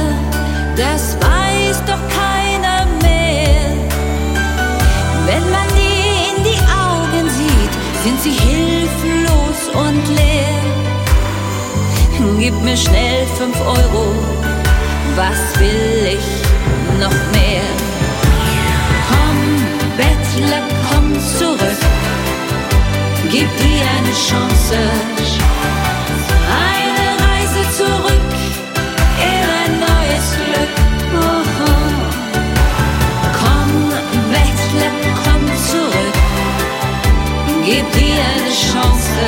[0.76, 3.74] das weiß doch keiner mehr.
[5.26, 7.74] Wenn man dir in die Augen sieht,
[8.04, 10.36] sind sie hilflos und leer.
[12.40, 14.14] Gib mir schnell fünf Euro,
[15.16, 16.28] was will ich
[17.00, 17.68] noch mehr?
[19.10, 19.40] Komm,
[19.98, 21.95] Bettler, komm zurück.
[23.32, 24.78] Gib dir eine Chance.
[26.70, 28.32] Eine Reise zurück
[29.20, 30.74] in ein neues Glück.
[31.14, 31.90] Oh, oh.
[33.40, 33.72] Komm,
[34.32, 36.18] Bettler, komm zurück.
[37.66, 39.28] Gib dir eine Chance.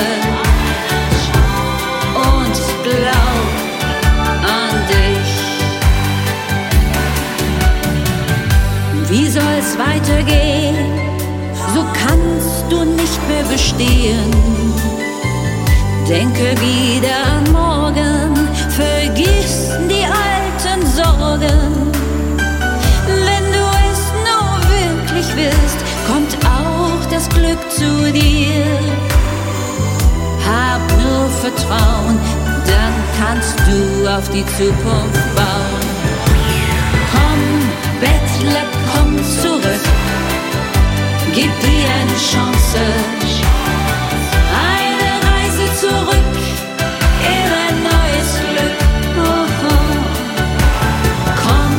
[2.14, 3.50] Und glaub
[4.43, 5.34] an dich.
[9.10, 10.57] Wie soll's weitergehen?
[13.50, 14.32] Bestehen.
[16.08, 18.36] Denke wieder an morgen,
[18.70, 21.91] vergiss die alten Sorgen.
[23.08, 28.66] Wenn du es nur wirklich willst, kommt auch das Glück zu dir.
[30.45, 32.18] Hab nur Vertrauen,
[32.66, 35.88] dann kannst du auf die Zukunft bauen.
[37.12, 37.41] Komm,
[38.00, 39.97] Bettler, komm zurück.
[41.40, 42.80] Gib dir eine Chance.
[44.74, 46.36] Eine Reise zurück
[47.22, 48.78] in ein neues Glück.
[51.44, 51.76] Komm,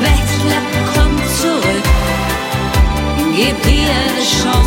[0.00, 0.62] Bettler,
[0.94, 1.86] komm zurück.
[3.36, 4.63] Gib dir eine Chance.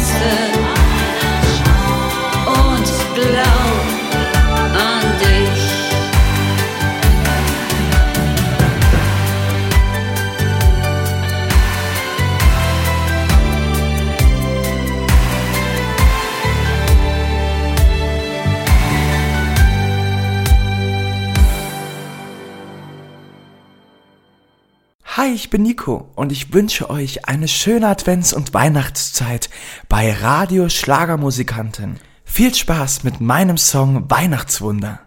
[25.18, 29.50] Hi, ich bin Nico und ich wünsche euch eine schöne Advents- und Weihnachtszeit
[29.90, 32.00] bei Radio Schlagermusikanten.
[32.24, 35.00] Viel Spaß mit meinem Song Weihnachtswunder.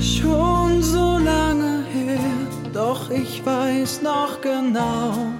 [0.00, 2.18] Schon so lange her,
[2.72, 5.34] doch ich weiß noch genau,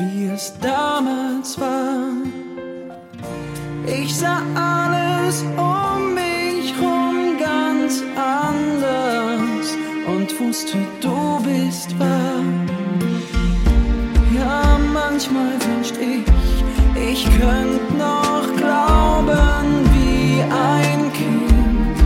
[0.00, 2.12] wie es damals war.
[3.86, 9.76] Ich sah alles um mich rum ganz anders
[10.06, 12.42] und wusste, du bist wahr.
[14.34, 16.24] Ja, manchmal wünscht ich,
[17.10, 21.98] ich könnte noch glauben wie ein Kind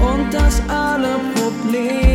[0.00, 2.11] und dass alle Probleme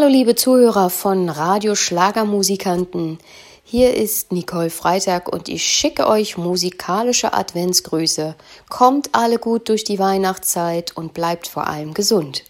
[0.00, 3.18] Hallo liebe Zuhörer von Radio Schlagermusikanten.
[3.62, 8.34] Hier ist Nicole Freitag und ich schicke euch musikalische Adventsgrüße.
[8.70, 12.44] Kommt alle gut durch die Weihnachtszeit und bleibt vor allem gesund.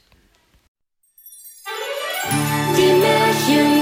[2.76, 3.79] Die Märchen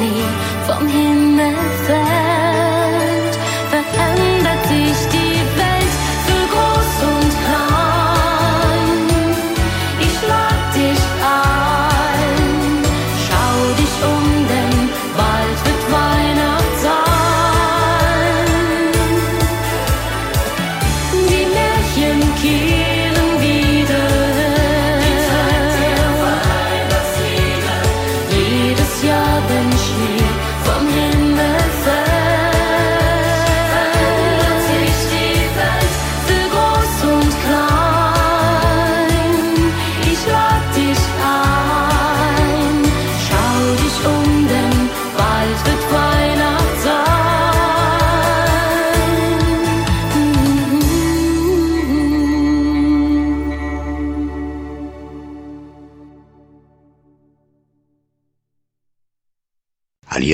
[0.00, 0.22] 你
[0.66, 1.09] 放弃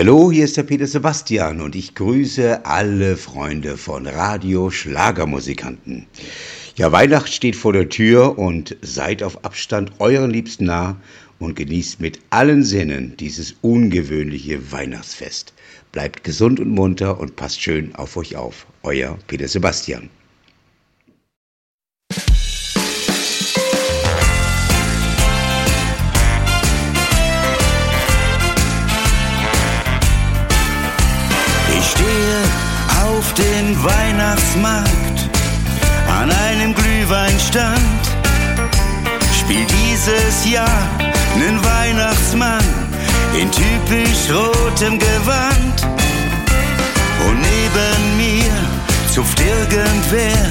[0.06, 6.06] Hallo, hier ist der Peter Sebastian und ich grüße alle Freunde von Radio Schlagermusikanten.
[6.76, 10.96] Ja, Weihnacht steht vor der Tür und seid auf Abstand euren Liebsten nah
[11.40, 15.54] und genießt mit allen Sinnen dieses ungewöhnliche Weihnachtsfest.
[15.90, 18.68] Bleibt gesund und munter und passt schön auf euch auf.
[18.84, 20.08] Euer Peter Sebastian.
[33.38, 35.28] Dem Weihnachtsmarkt
[36.08, 38.02] an einem Glühweinstand.
[39.40, 40.88] Spielt dieses Jahr
[41.38, 42.64] nen Weihnachtsmann
[43.38, 45.76] in typisch rotem Gewand.
[47.28, 48.52] Und neben mir
[49.12, 50.46] zupft irgendwer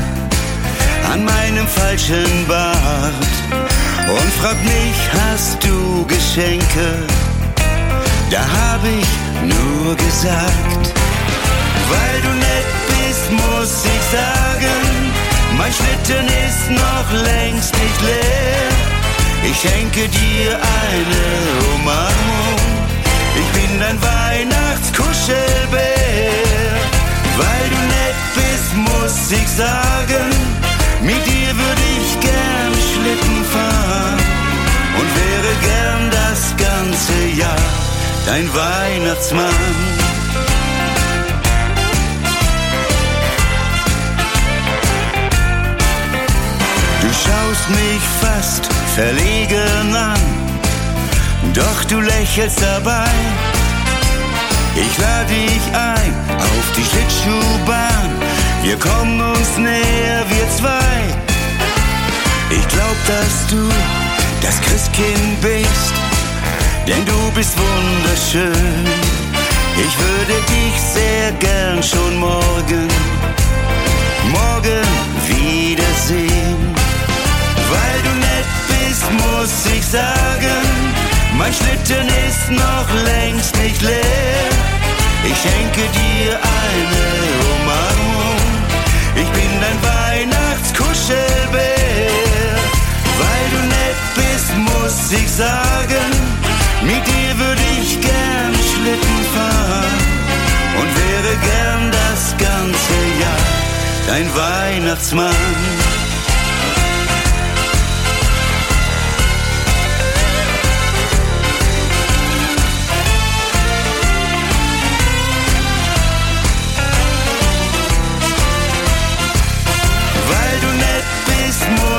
[1.11, 3.33] an meinem falschen Bart
[4.07, 7.07] und fragt mich, hast du Geschenke?
[8.29, 9.07] Da hab ich
[9.47, 11.05] nur gesagt,
[11.89, 15.11] weil du nett bist, muss ich sagen,
[15.57, 18.69] mein Schlitten ist noch längst nicht leer.
[19.49, 21.25] Ich schenke dir eine
[21.75, 22.59] Umarmung,
[23.39, 26.73] ich bin dein Weihnachtskuschelbär.
[27.37, 30.27] Weil du nett bist, muss ich sagen,
[31.01, 34.19] mit dir würde ich gern Schlitten fahren
[34.99, 37.69] und wäre gern das ganze Jahr
[38.25, 40.14] dein Weihnachtsmann.
[47.06, 48.65] Du schaust mich fast
[48.95, 50.19] verlegen an,
[51.53, 53.11] doch du lächelst dabei.
[54.76, 58.10] Ich lade dich ein auf die Schlittschuhbahn,
[58.64, 60.98] wir kommen uns näher, wir zwei.
[62.49, 63.69] Ich glaub, dass du
[64.41, 65.94] das Christkind bist,
[66.88, 68.88] denn du bist wunderschön.
[69.77, 72.88] Ich würde dich sehr gern schon morgen,
[74.32, 74.88] morgen
[75.27, 75.74] wiedersehen.
[81.45, 84.49] Mein Schlitten ist noch längst nicht leer.
[85.23, 87.05] Ich schenke dir eine
[87.53, 88.41] Umarmung,
[89.15, 92.49] ich bin dein Weihnachtskuschelbär.
[93.22, 96.09] Weil du nett bist, muss ich sagen,
[96.81, 99.97] mit dir würde ich gern Schlitten fahren
[100.80, 103.45] und wäre gern das ganze Jahr
[104.07, 105.84] dein Weihnachtsmann.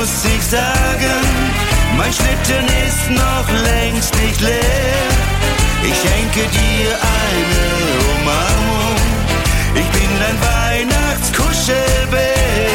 [0.07, 1.21] Muss ich sagen,
[1.97, 5.11] mein Schlitten ist noch längst nicht leer.
[5.83, 7.65] Ich schenke dir eine
[8.15, 8.97] Umarmung,
[9.75, 12.71] ich bin dein Weihnachtskuschelbär.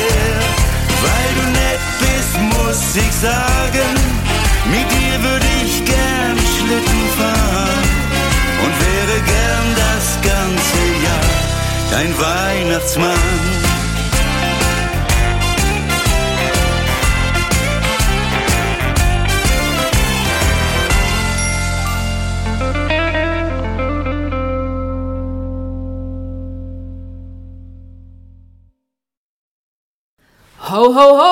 [1.03, 3.93] Weil du nett bist, muss ich sagen,
[4.65, 7.85] mit dir würde ich gern Schlitten fahren
[8.63, 11.33] und wäre gern das ganze Jahr
[11.91, 13.80] dein Weihnachtsmann.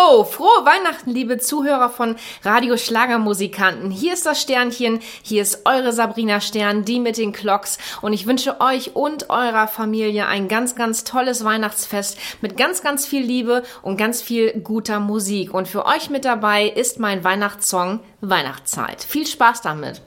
[0.10, 0.24] Ho!
[0.24, 3.92] Frohe Weihnachten, liebe Zuhörer von Radio Schlagermusikanten.
[3.92, 7.78] Hier ist das Sternchen, hier ist eure Sabrina Stern, die mit den Clocks.
[8.02, 13.06] Und ich wünsche euch und eurer Familie ein ganz, ganz tolles Weihnachtsfest mit ganz, ganz
[13.06, 15.54] viel Liebe und ganz viel guter Musik.
[15.54, 19.04] Und für euch mit dabei ist mein Weihnachtssong Weihnachtszeit.
[19.04, 20.02] Viel Spaß damit.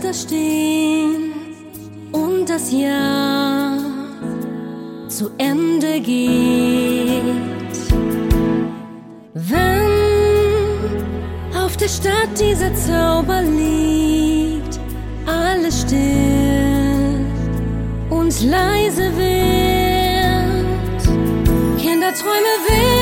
[0.00, 1.32] Fenster stehen
[2.12, 3.76] und das Jahr
[5.08, 7.22] zu Ende geht.
[9.34, 9.90] Wenn
[11.54, 14.80] auf der Stadt dieser Zauber liegt,
[15.26, 17.26] alles still
[18.10, 19.42] und leise wird,
[21.78, 22.99] Kinderträume werden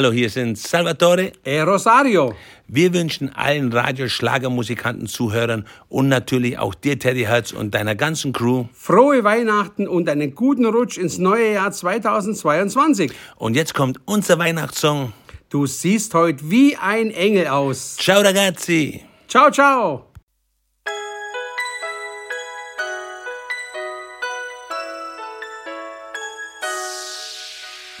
[0.00, 2.32] Hallo, hier sind Salvatore e Rosario.
[2.68, 8.64] Wir wünschen allen Radioschlagermusikanten, Zuhörern und natürlich auch dir, Teddy Hertz und deiner ganzen Crew.
[8.72, 13.12] Frohe Weihnachten und einen guten Rutsch ins neue Jahr 2022.
[13.36, 15.12] Und jetzt kommt unser Weihnachtssong.
[15.50, 17.96] Du siehst heute wie ein Engel aus.
[17.96, 19.02] Ciao ragazzi.
[19.28, 20.09] Ciao, ciao.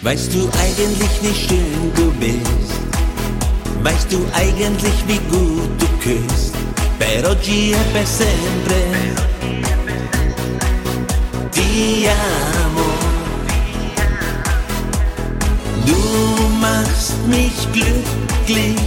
[0.02, 2.72] Weißt du eigentlich, wie schön du bist?
[3.82, 6.54] Weißt du eigentlich, wie gut du küsst?
[6.98, 8.80] Per oggi e per sempre
[11.52, 12.90] ti amo.
[15.84, 16.00] Du
[16.60, 18.80] machst mich glücklich,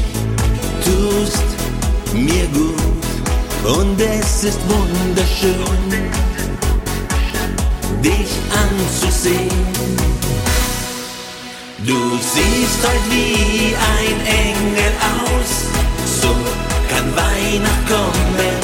[0.83, 1.45] tust
[2.13, 5.91] mir gut und es ist wunderschön,
[8.01, 8.31] dich
[8.63, 9.63] anzusehen.
[11.85, 15.67] Du siehst heute wie ein Engel aus,
[16.21, 16.29] so
[16.87, 18.57] kann Weihnacht kommen.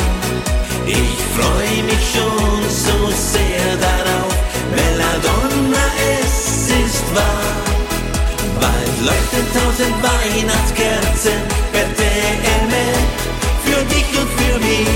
[0.87, 4.33] Ich freu mich schon so sehr darauf,
[4.73, 5.85] Belladonna,
[6.23, 7.59] es ist wahr.
[8.61, 11.41] Bald leuchten tausend Weihnachtskerzen
[11.73, 12.71] per TM
[13.65, 14.87] für dich und für mich.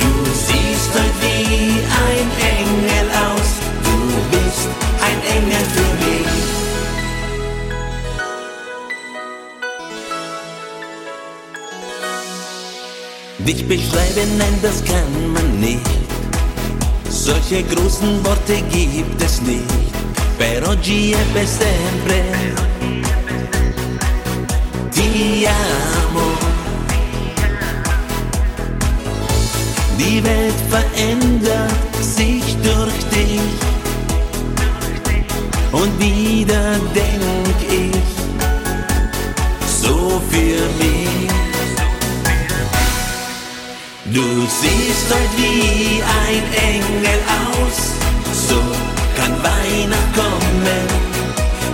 [0.00, 3.48] Du siehst heute wie ein Engel aus,
[3.84, 3.96] du
[4.32, 4.68] bist
[5.00, 6.09] ein Engel für mich.
[13.46, 15.80] Dich beschreiben, nein, das kann man nicht.
[17.08, 19.64] Solche großen Worte gibt es nicht.
[20.38, 22.22] Per oggi e per sempre.
[24.90, 26.28] Ti amo.
[29.98, 33.40] Die Welt verändert sich durch dich.
[35.72, 38.02] Und wieder denk ich
[39.82, 41.39] so für mich.
[44.12, 46.42] Du siehst heute wie ein
[46.74, 47.92] Engel aus,
[48.48, 48.56] so
[49.16, 50.84] kann Weihnacht kommen.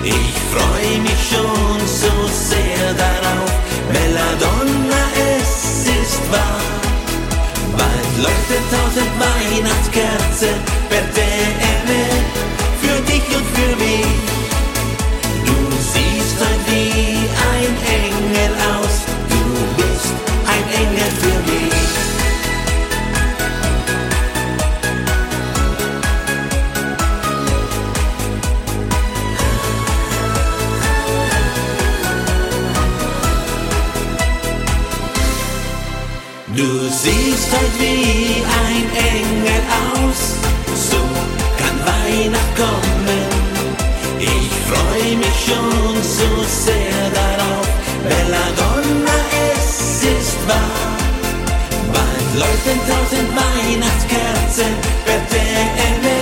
[0.05, 3.51] Ich freu mich schon so sehr darauf,
[3.91, 5.03] Belladonna,
[5.39, 6.61] es ist wahr.
[7.75, 10.57] Bald leuchtet tausend Weihnachtskerzen
[10.91, 11.57] per DM
[12.83, 14.07] für dich und für mich.
[15.47, 15.57] Du
[15.91, 17.17] siehst heute wie
[17.55, 17.73] ein
[18.05, 18.95] Engel aus,
[19.31, 19.43] du
[19.79, 20.13] bist
[20.45, 21.66] ein Engel für mich.
[37.47, 39.63] Siehst heute wie ein Engel
[39.95, 40.35] aus,
[40.75, 40.97] so
[41.59, 43.29] kann Weihnacht kommen.
[44.19, 47.69] Ich freu mich schon so sehr darauf,
[48.03, 49.19] Belladonna,
[49.55, 50.97] es ist wahr.
[51.93, 54.75] Bald leuchten tausend Weihnachtskerzen
[55.05, 56.16] per DM für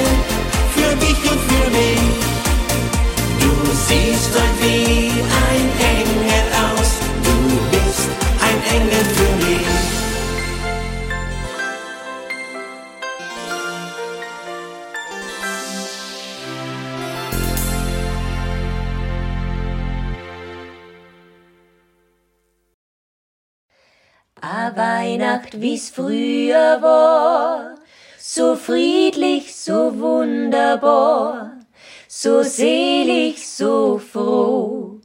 [25.35, 27.75] Weihnacht, wie's früher war,
[28.19, 31.59] so friedlich, so wunderbar,
[32.07, 35.01] so selig, so froh,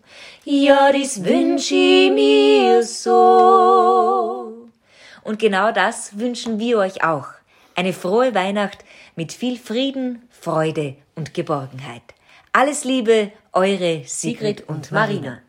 [0.45, 4.69] ja, das wünsch ich mir so.
[5.23, 7.27] Und genau das wünschen wir euch auch.
[7.75, 8.85] Eine frohe Weihnacht
[9.15, 12.03] mit viel Frieden, Freude und Geborgenheit.
[12.51, 15.21] Alles Liebe, eure Sigrid und Marina.
[15.21, 15.48] Drin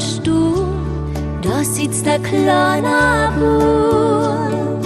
[0.00, 0.66] Stuhl,
[1.42, 4.84] da sitzt der kleine Bub.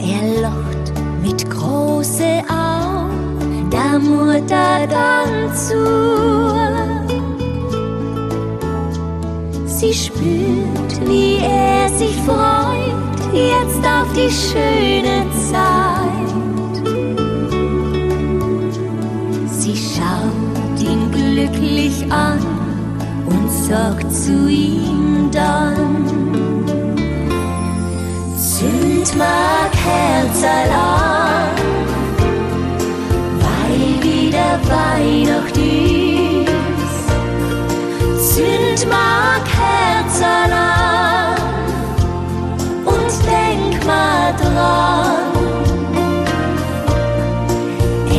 [0.00, 0.92] Er lacht
[1.22, 6.92] mit große Augen, der Mutter dann zu.
[9.66, 16.01] Sie spürt, wie er sich freut, jetzt auf die schöne Zeit.
[22.12, 22.38] An
[23.26, 26.06] und sagt zu ihm dann,
[28.36, 31.56] Zünd mag Herzal an,
[33.40, 37.06] weil wieder Weihnacht ist.
[38.34, 41.36] Zünd mag Herzal an
[42.84, 45.32] und denk mal dran.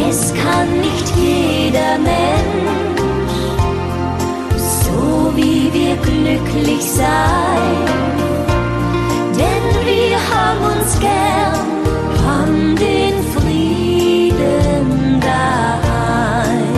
[0.10, 2.43] Es kann nicht jeder Mensch
[6.04, 7.86] glücklich sein,
[9.38, 11.58] denn wir haben uns gern,
[12.26, 16.74] haben den Frieden daheim.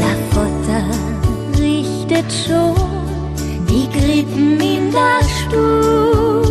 [0.00, 0.84] Der Vater
[1.58, 2.74] richtet schon
[3.68, 6.42] die Krippen in der Stube.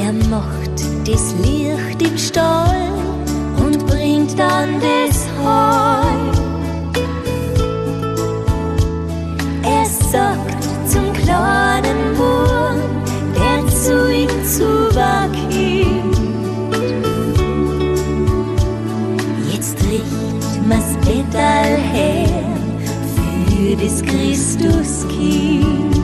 [0.00, 0.76] Er macht
[1.06, 2.90] das Licht im Stall
[3.56, 4.91] und bringt dann das
[21.32, 22.28] Bettal her
[23.48, 25.94] für das Christuskind.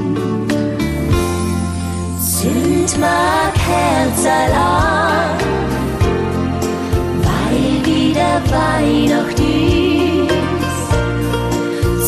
[2.19, 5.39] Zünd mag Herzal an,
[7.25, 10.89] weil wieder Weihnacht ist.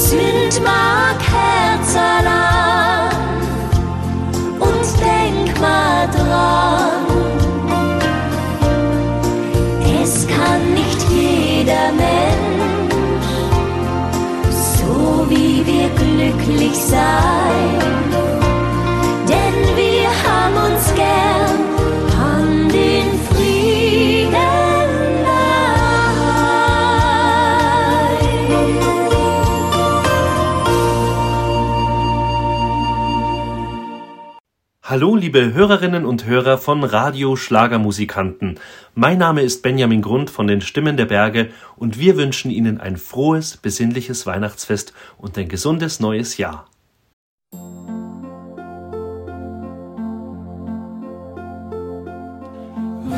[0.08, 2.39] Zünd mag Herzal an
[16.20, 17.79] glücklich sein.
[34.90, 38.58] Hallo, liebe Hörerinnen und Hörer von Radio Schlagermusikanten.
[38.96, 42.96] Mein Name ist Benjamin Grund von den Stimmen der Berge und wir wünschen Ihnen ein
[42.96, 46.66] frohes, besinnliches Weihnachtsfest und ein gesundes neues Jahr.
[53.04, 53.14] Weihnacht,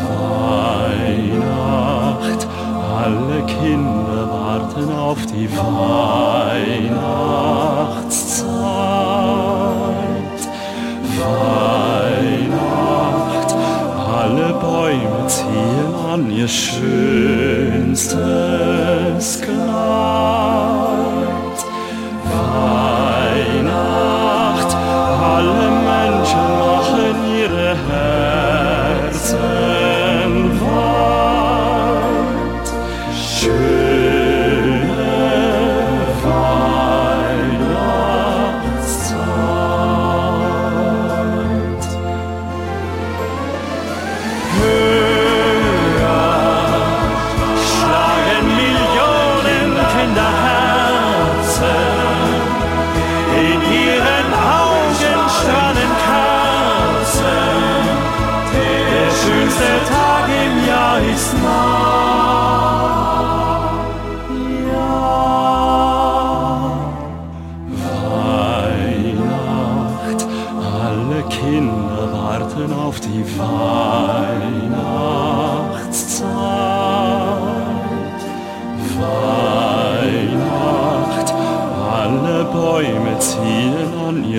[2.99, 7.33] alle Kinder warten auf die Weihnachtszeit.
[16.43, 18.19] Ihr schönstes
[19.41, 19.72] Kleid.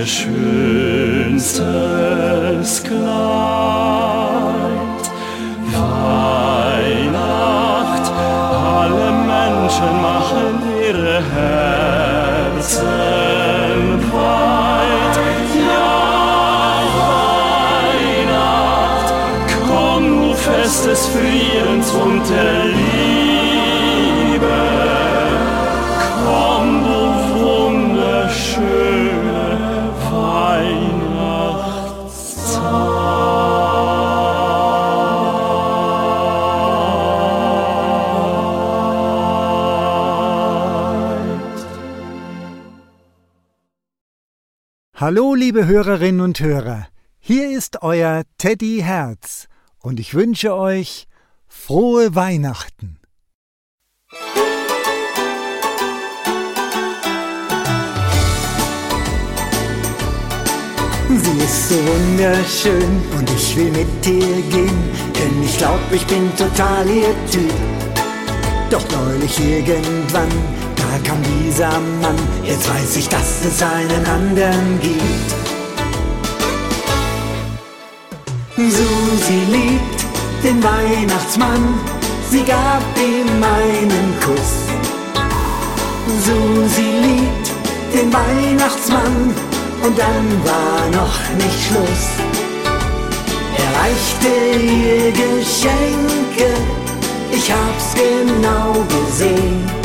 [0.06, 1.64] schönstes
[2.84, 3.04] Kleid.
[6.74, 7.32] Weihnacht,
[8.52, 10.54] alle Menschen machen
[10.88, 12.86] ihre Herzen
[14.12, 15.16] weit.
[15.70, 16.84] Ja,
[18.24, 19.10] Weihnacht,
[19.68, 23.23] komm, du festes Friedens und der Liebe.
[45.16, 46.88] Hallo, liebe Hörerinnen und Hörer.
[47.20, 51.08] Hier ist euer Teddy Herz und ich wünsche euch
[51.48, 52.98] frohe Weihnachten.
[61.10, 64.84] Sie ist so wunderschön und ich will mit ihr gehen,
[65.16, 67.54] denn ich glaub, ich bin total ihr Typ.
[68.72, 70.32] Doch neulich irgendwann,
[71.00, 75.34] kam dieser Mann, jetzt weiß ich, dass es einen anderen gibt.
[78.56, 80.04] Susi liebt
[80.44, 81.80] den Weihnachtsmann,
[82.30, 84.68] sie gab ihm einen Kuss.
[86.26, 87.48] Susi liebt
[87.94, 89.34] den Weihnachtsmann
[89.84, 92.06] und dann war noch nicht Schluss.
[93.58, 94.28] Er reichte
[94.64, 96.54] ihr Geschenke,
[97.32, 99.83] ich hab's genau gesehen.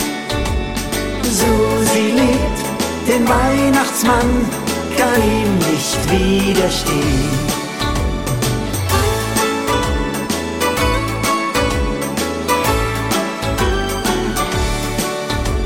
[1.38, 2.58] Susi liebt
[3.06, 4.30] den Weihnachtsmann,
[4.96, 7.30] kann ihm nicht widerstehen.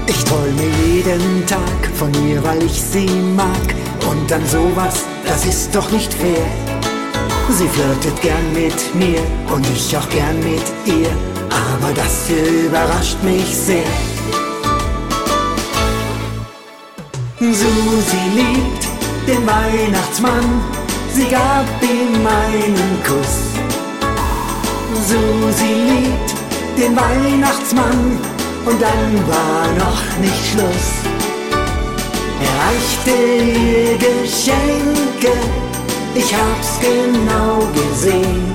[0.07, 3.75] Ich träume jeden Tag von ihr, weil ich sie mag.
[4.11, 6.47] Und dann sowas, das ist doch nicht fair.
[7.51, 9.21] Sie flirtet gern mit mir
[9.55, 11.11] und ich auch gern mit ihr.
[11.51, 14.12] Aber das überrascht mich sehr.
[17.55, 18.87] Susi liebt
[19.29, 20.63] den Weihnachtsmann,
[21.13, 23.53] sie gab ihm einen Kuss.
[25.07, 28.19] Susi liebt den Weihnachtsmann
[28.65, 30.89] und dann war noch nicht Schluss.
[32.41, 35.37] Er reichte ihr Geschenke,
[36.15, 38.51] ich hab's genau gesehen.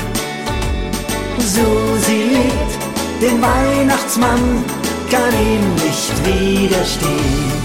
[1.37, 4.65] Susi liebt den Weihnachtsmann,
[5.11, 7.56] kann ihm nicht widerstehen.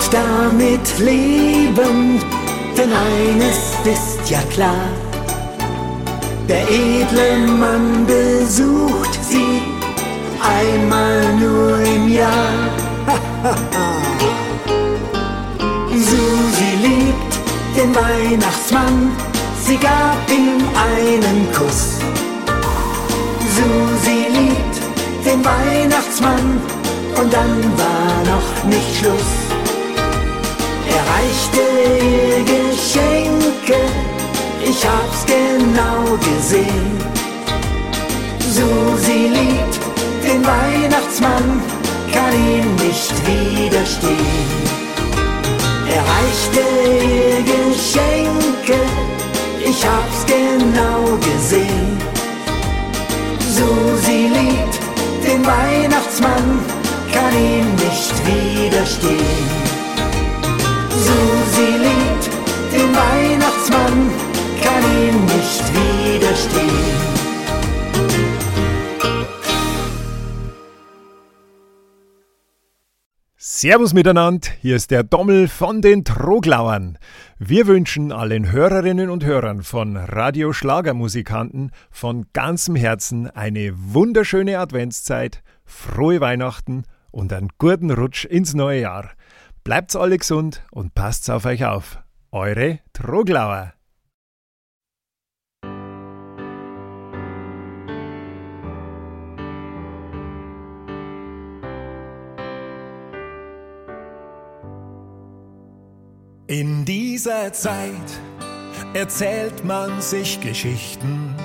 [0.00, 2.20] Gut damit leben,
[2.76, 4.88] denn eines ist ja klar.
[6.48, 9.62] Der edle Mann besucht sie
[10.42, 12.70] einmal nur im Jahr.
[15.90, 17.34] Susi liebt
[17.76, 19.12] den Weihnachtsmann,
[19.64, 21.98] sie gab ihm einen Kuss.
[23.54, 24.76] Susi liebt
[25.24, 26.60] den Weihnachtsmann
[27.20, 29.39] und dann war noch nicht Schluss.
[31.10, 31.62] Reichte
[32.06, 33.80] ihr Geschenke,
[34.62, 36.90] ich hab's genau gesehen.
[38.38, 39.80] Susi liebt
[40.22, 41.62] den Weihnachtsmann,
[42.12, 44.46] kann ihm nicht widerstehen.
[45.88, 46.62] Er reichte
[46.94, 48.78] ihr Geschenke,
[49.64, 51.98] ich hab's genau gesehen.
[53.56, 54.78] Susi liebt
[55.26, 56.60] den Weihnachtsmann,
[57.12, 59.69] kann ihm nicht widerstehen.
[61.00, 62.26] Susi liebt
[62.72, 64.10] den Weihnachtsmann,
[64.62, 67.10] kann ihm nicht widerstehen.
[73.36, 76.98] Servus miteinander, hier ist der Dommel von den Troglauern.
[77.38, 85.42] Wir wünschen allen Hörerinnen und Hörern von Radio Schlagermusikanten von ganzem Herzen eine wunderschöne Adventszeit,
[85.64, 89.10] frohe Weihnachten und einen guten Rutsch ins neue Jahr.
[89.64, 91.98] Bleibt's alle gesund und passt auf euch auf.
[92.32, 93.74] Eure Troglauer.
[106.46, 107.92] In dieser Zeit
[108.92, 111.36] erzählt man sich Geschichten,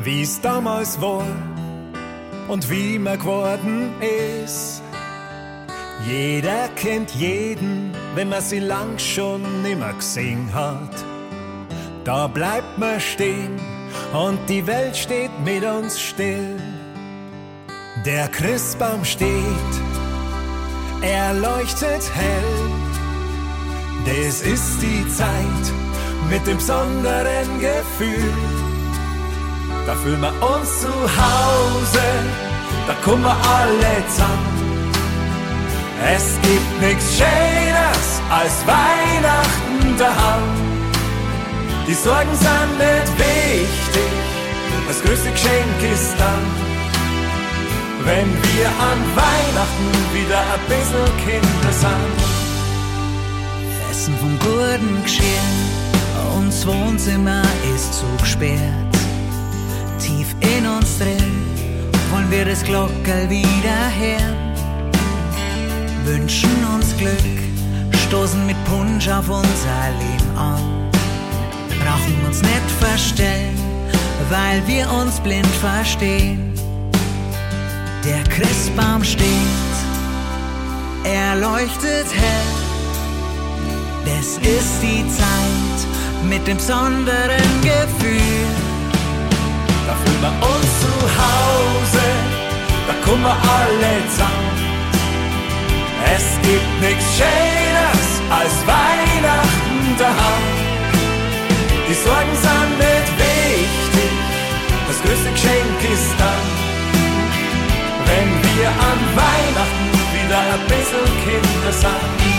[0.00, 1.26] wie es damals war
[2.46, 3.90] und wie man geworden
[4.44, 4.85] ist.
[6.06, 11.04] Jeder kennt jeden, wenn man sie lang schon nimmer gesehen hat.
[12.04, 13.58] Da bleibt man stehen
[14.12, 16.60] und die Welt steht mit uns still.
[18.04, 19.72] Der Christbaum steht,
[21.02, 22.70] er leuchtet hell.
[24.04, 25.72] Das ist die Zeit
[26.30, 28.32] mit dem besonderen Gefühl.
[29.86, 32.06] Da fühlen wir uns zu Hause,
[32.86, 34.55] da kommen wir alle zusammen.
[36.04, 40.42] Es gibt nichts Schönes als Weihnachten daheim.
[41.88, 44.12] Die Sorgen sind nicht wichtig,
[44.88, 46.42] das größte Geschenk ist dann,
[48.04, 52.36] wenn wir an Weihnachten wieder ein bisschen Kinder sind.
[53.90, 55.24] Essen vom guten Geschirr,
[56.36, 57.42] uns Wohnzimmer
[57.74, 58.96] ist zugesperrt.
[59.98, 61.46] Tief in uns drin
[62.10, 64.45] wollen wir das Glockel wieder hören.
[66.06, 67.38] Wünschen uns Glück,
[68.08, 70.86] stoßen mit Punsch auf unser Leben an
[71.86, 73.56] brauchen uns nicht verstellen,
[74.28, 76.52] weil wir uns blind verstehen.
[78.04, 79.74] Der Christbaum steht,
[81.04, 82.52] er leuchtet hell.
[84.04, 85.78] Das ist die Zeit
[86.28, 88.46] mit dem besonderen Gefühl.
[89.86, 92.06] Da fühlen wir uns zu Hause,
[92.88, 94.55] da kommen wir alle zusammen.
[96.14, 100.46] Es gibt nichts Schönes als Weihnachten daheim.
[101.88, 104.10] Die Sorgen sind nicht wichtig,
[104.88, 106.46] das größte Geschenk ist dann,
[108.06, 112.36] wenn wir an Weihnachten wieder ein bisschen Kinder sind.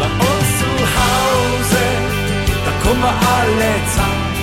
[0.00, 1.84] Da uns zu Hause,
[2.64, 4.34] da kommen wir alle zusammen.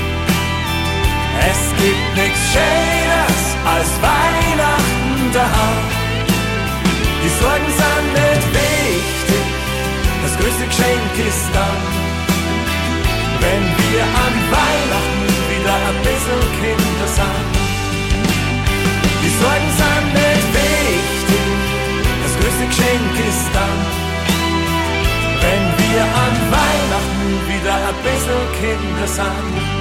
[1.49, 6.00] Es gibt nichts Schönes als Weihnachten daheim.
[7.23, 9.45] Die Sorgen sind nicht wichtig,
[10.23, 11.81] das größte Geschenk ist dann,
[13.41, 17.53] wenn wir an Weihnachten wieder ein bisschen Kinder sind.
[19.21, 21.45] Die Sorgen sind nicht wichtig,
[22.23, 23.79] das größte Geschenk ist dann,
[25.45, 29.80] wenn wir an Weihnachten wieder ein bisschen Kinder sind.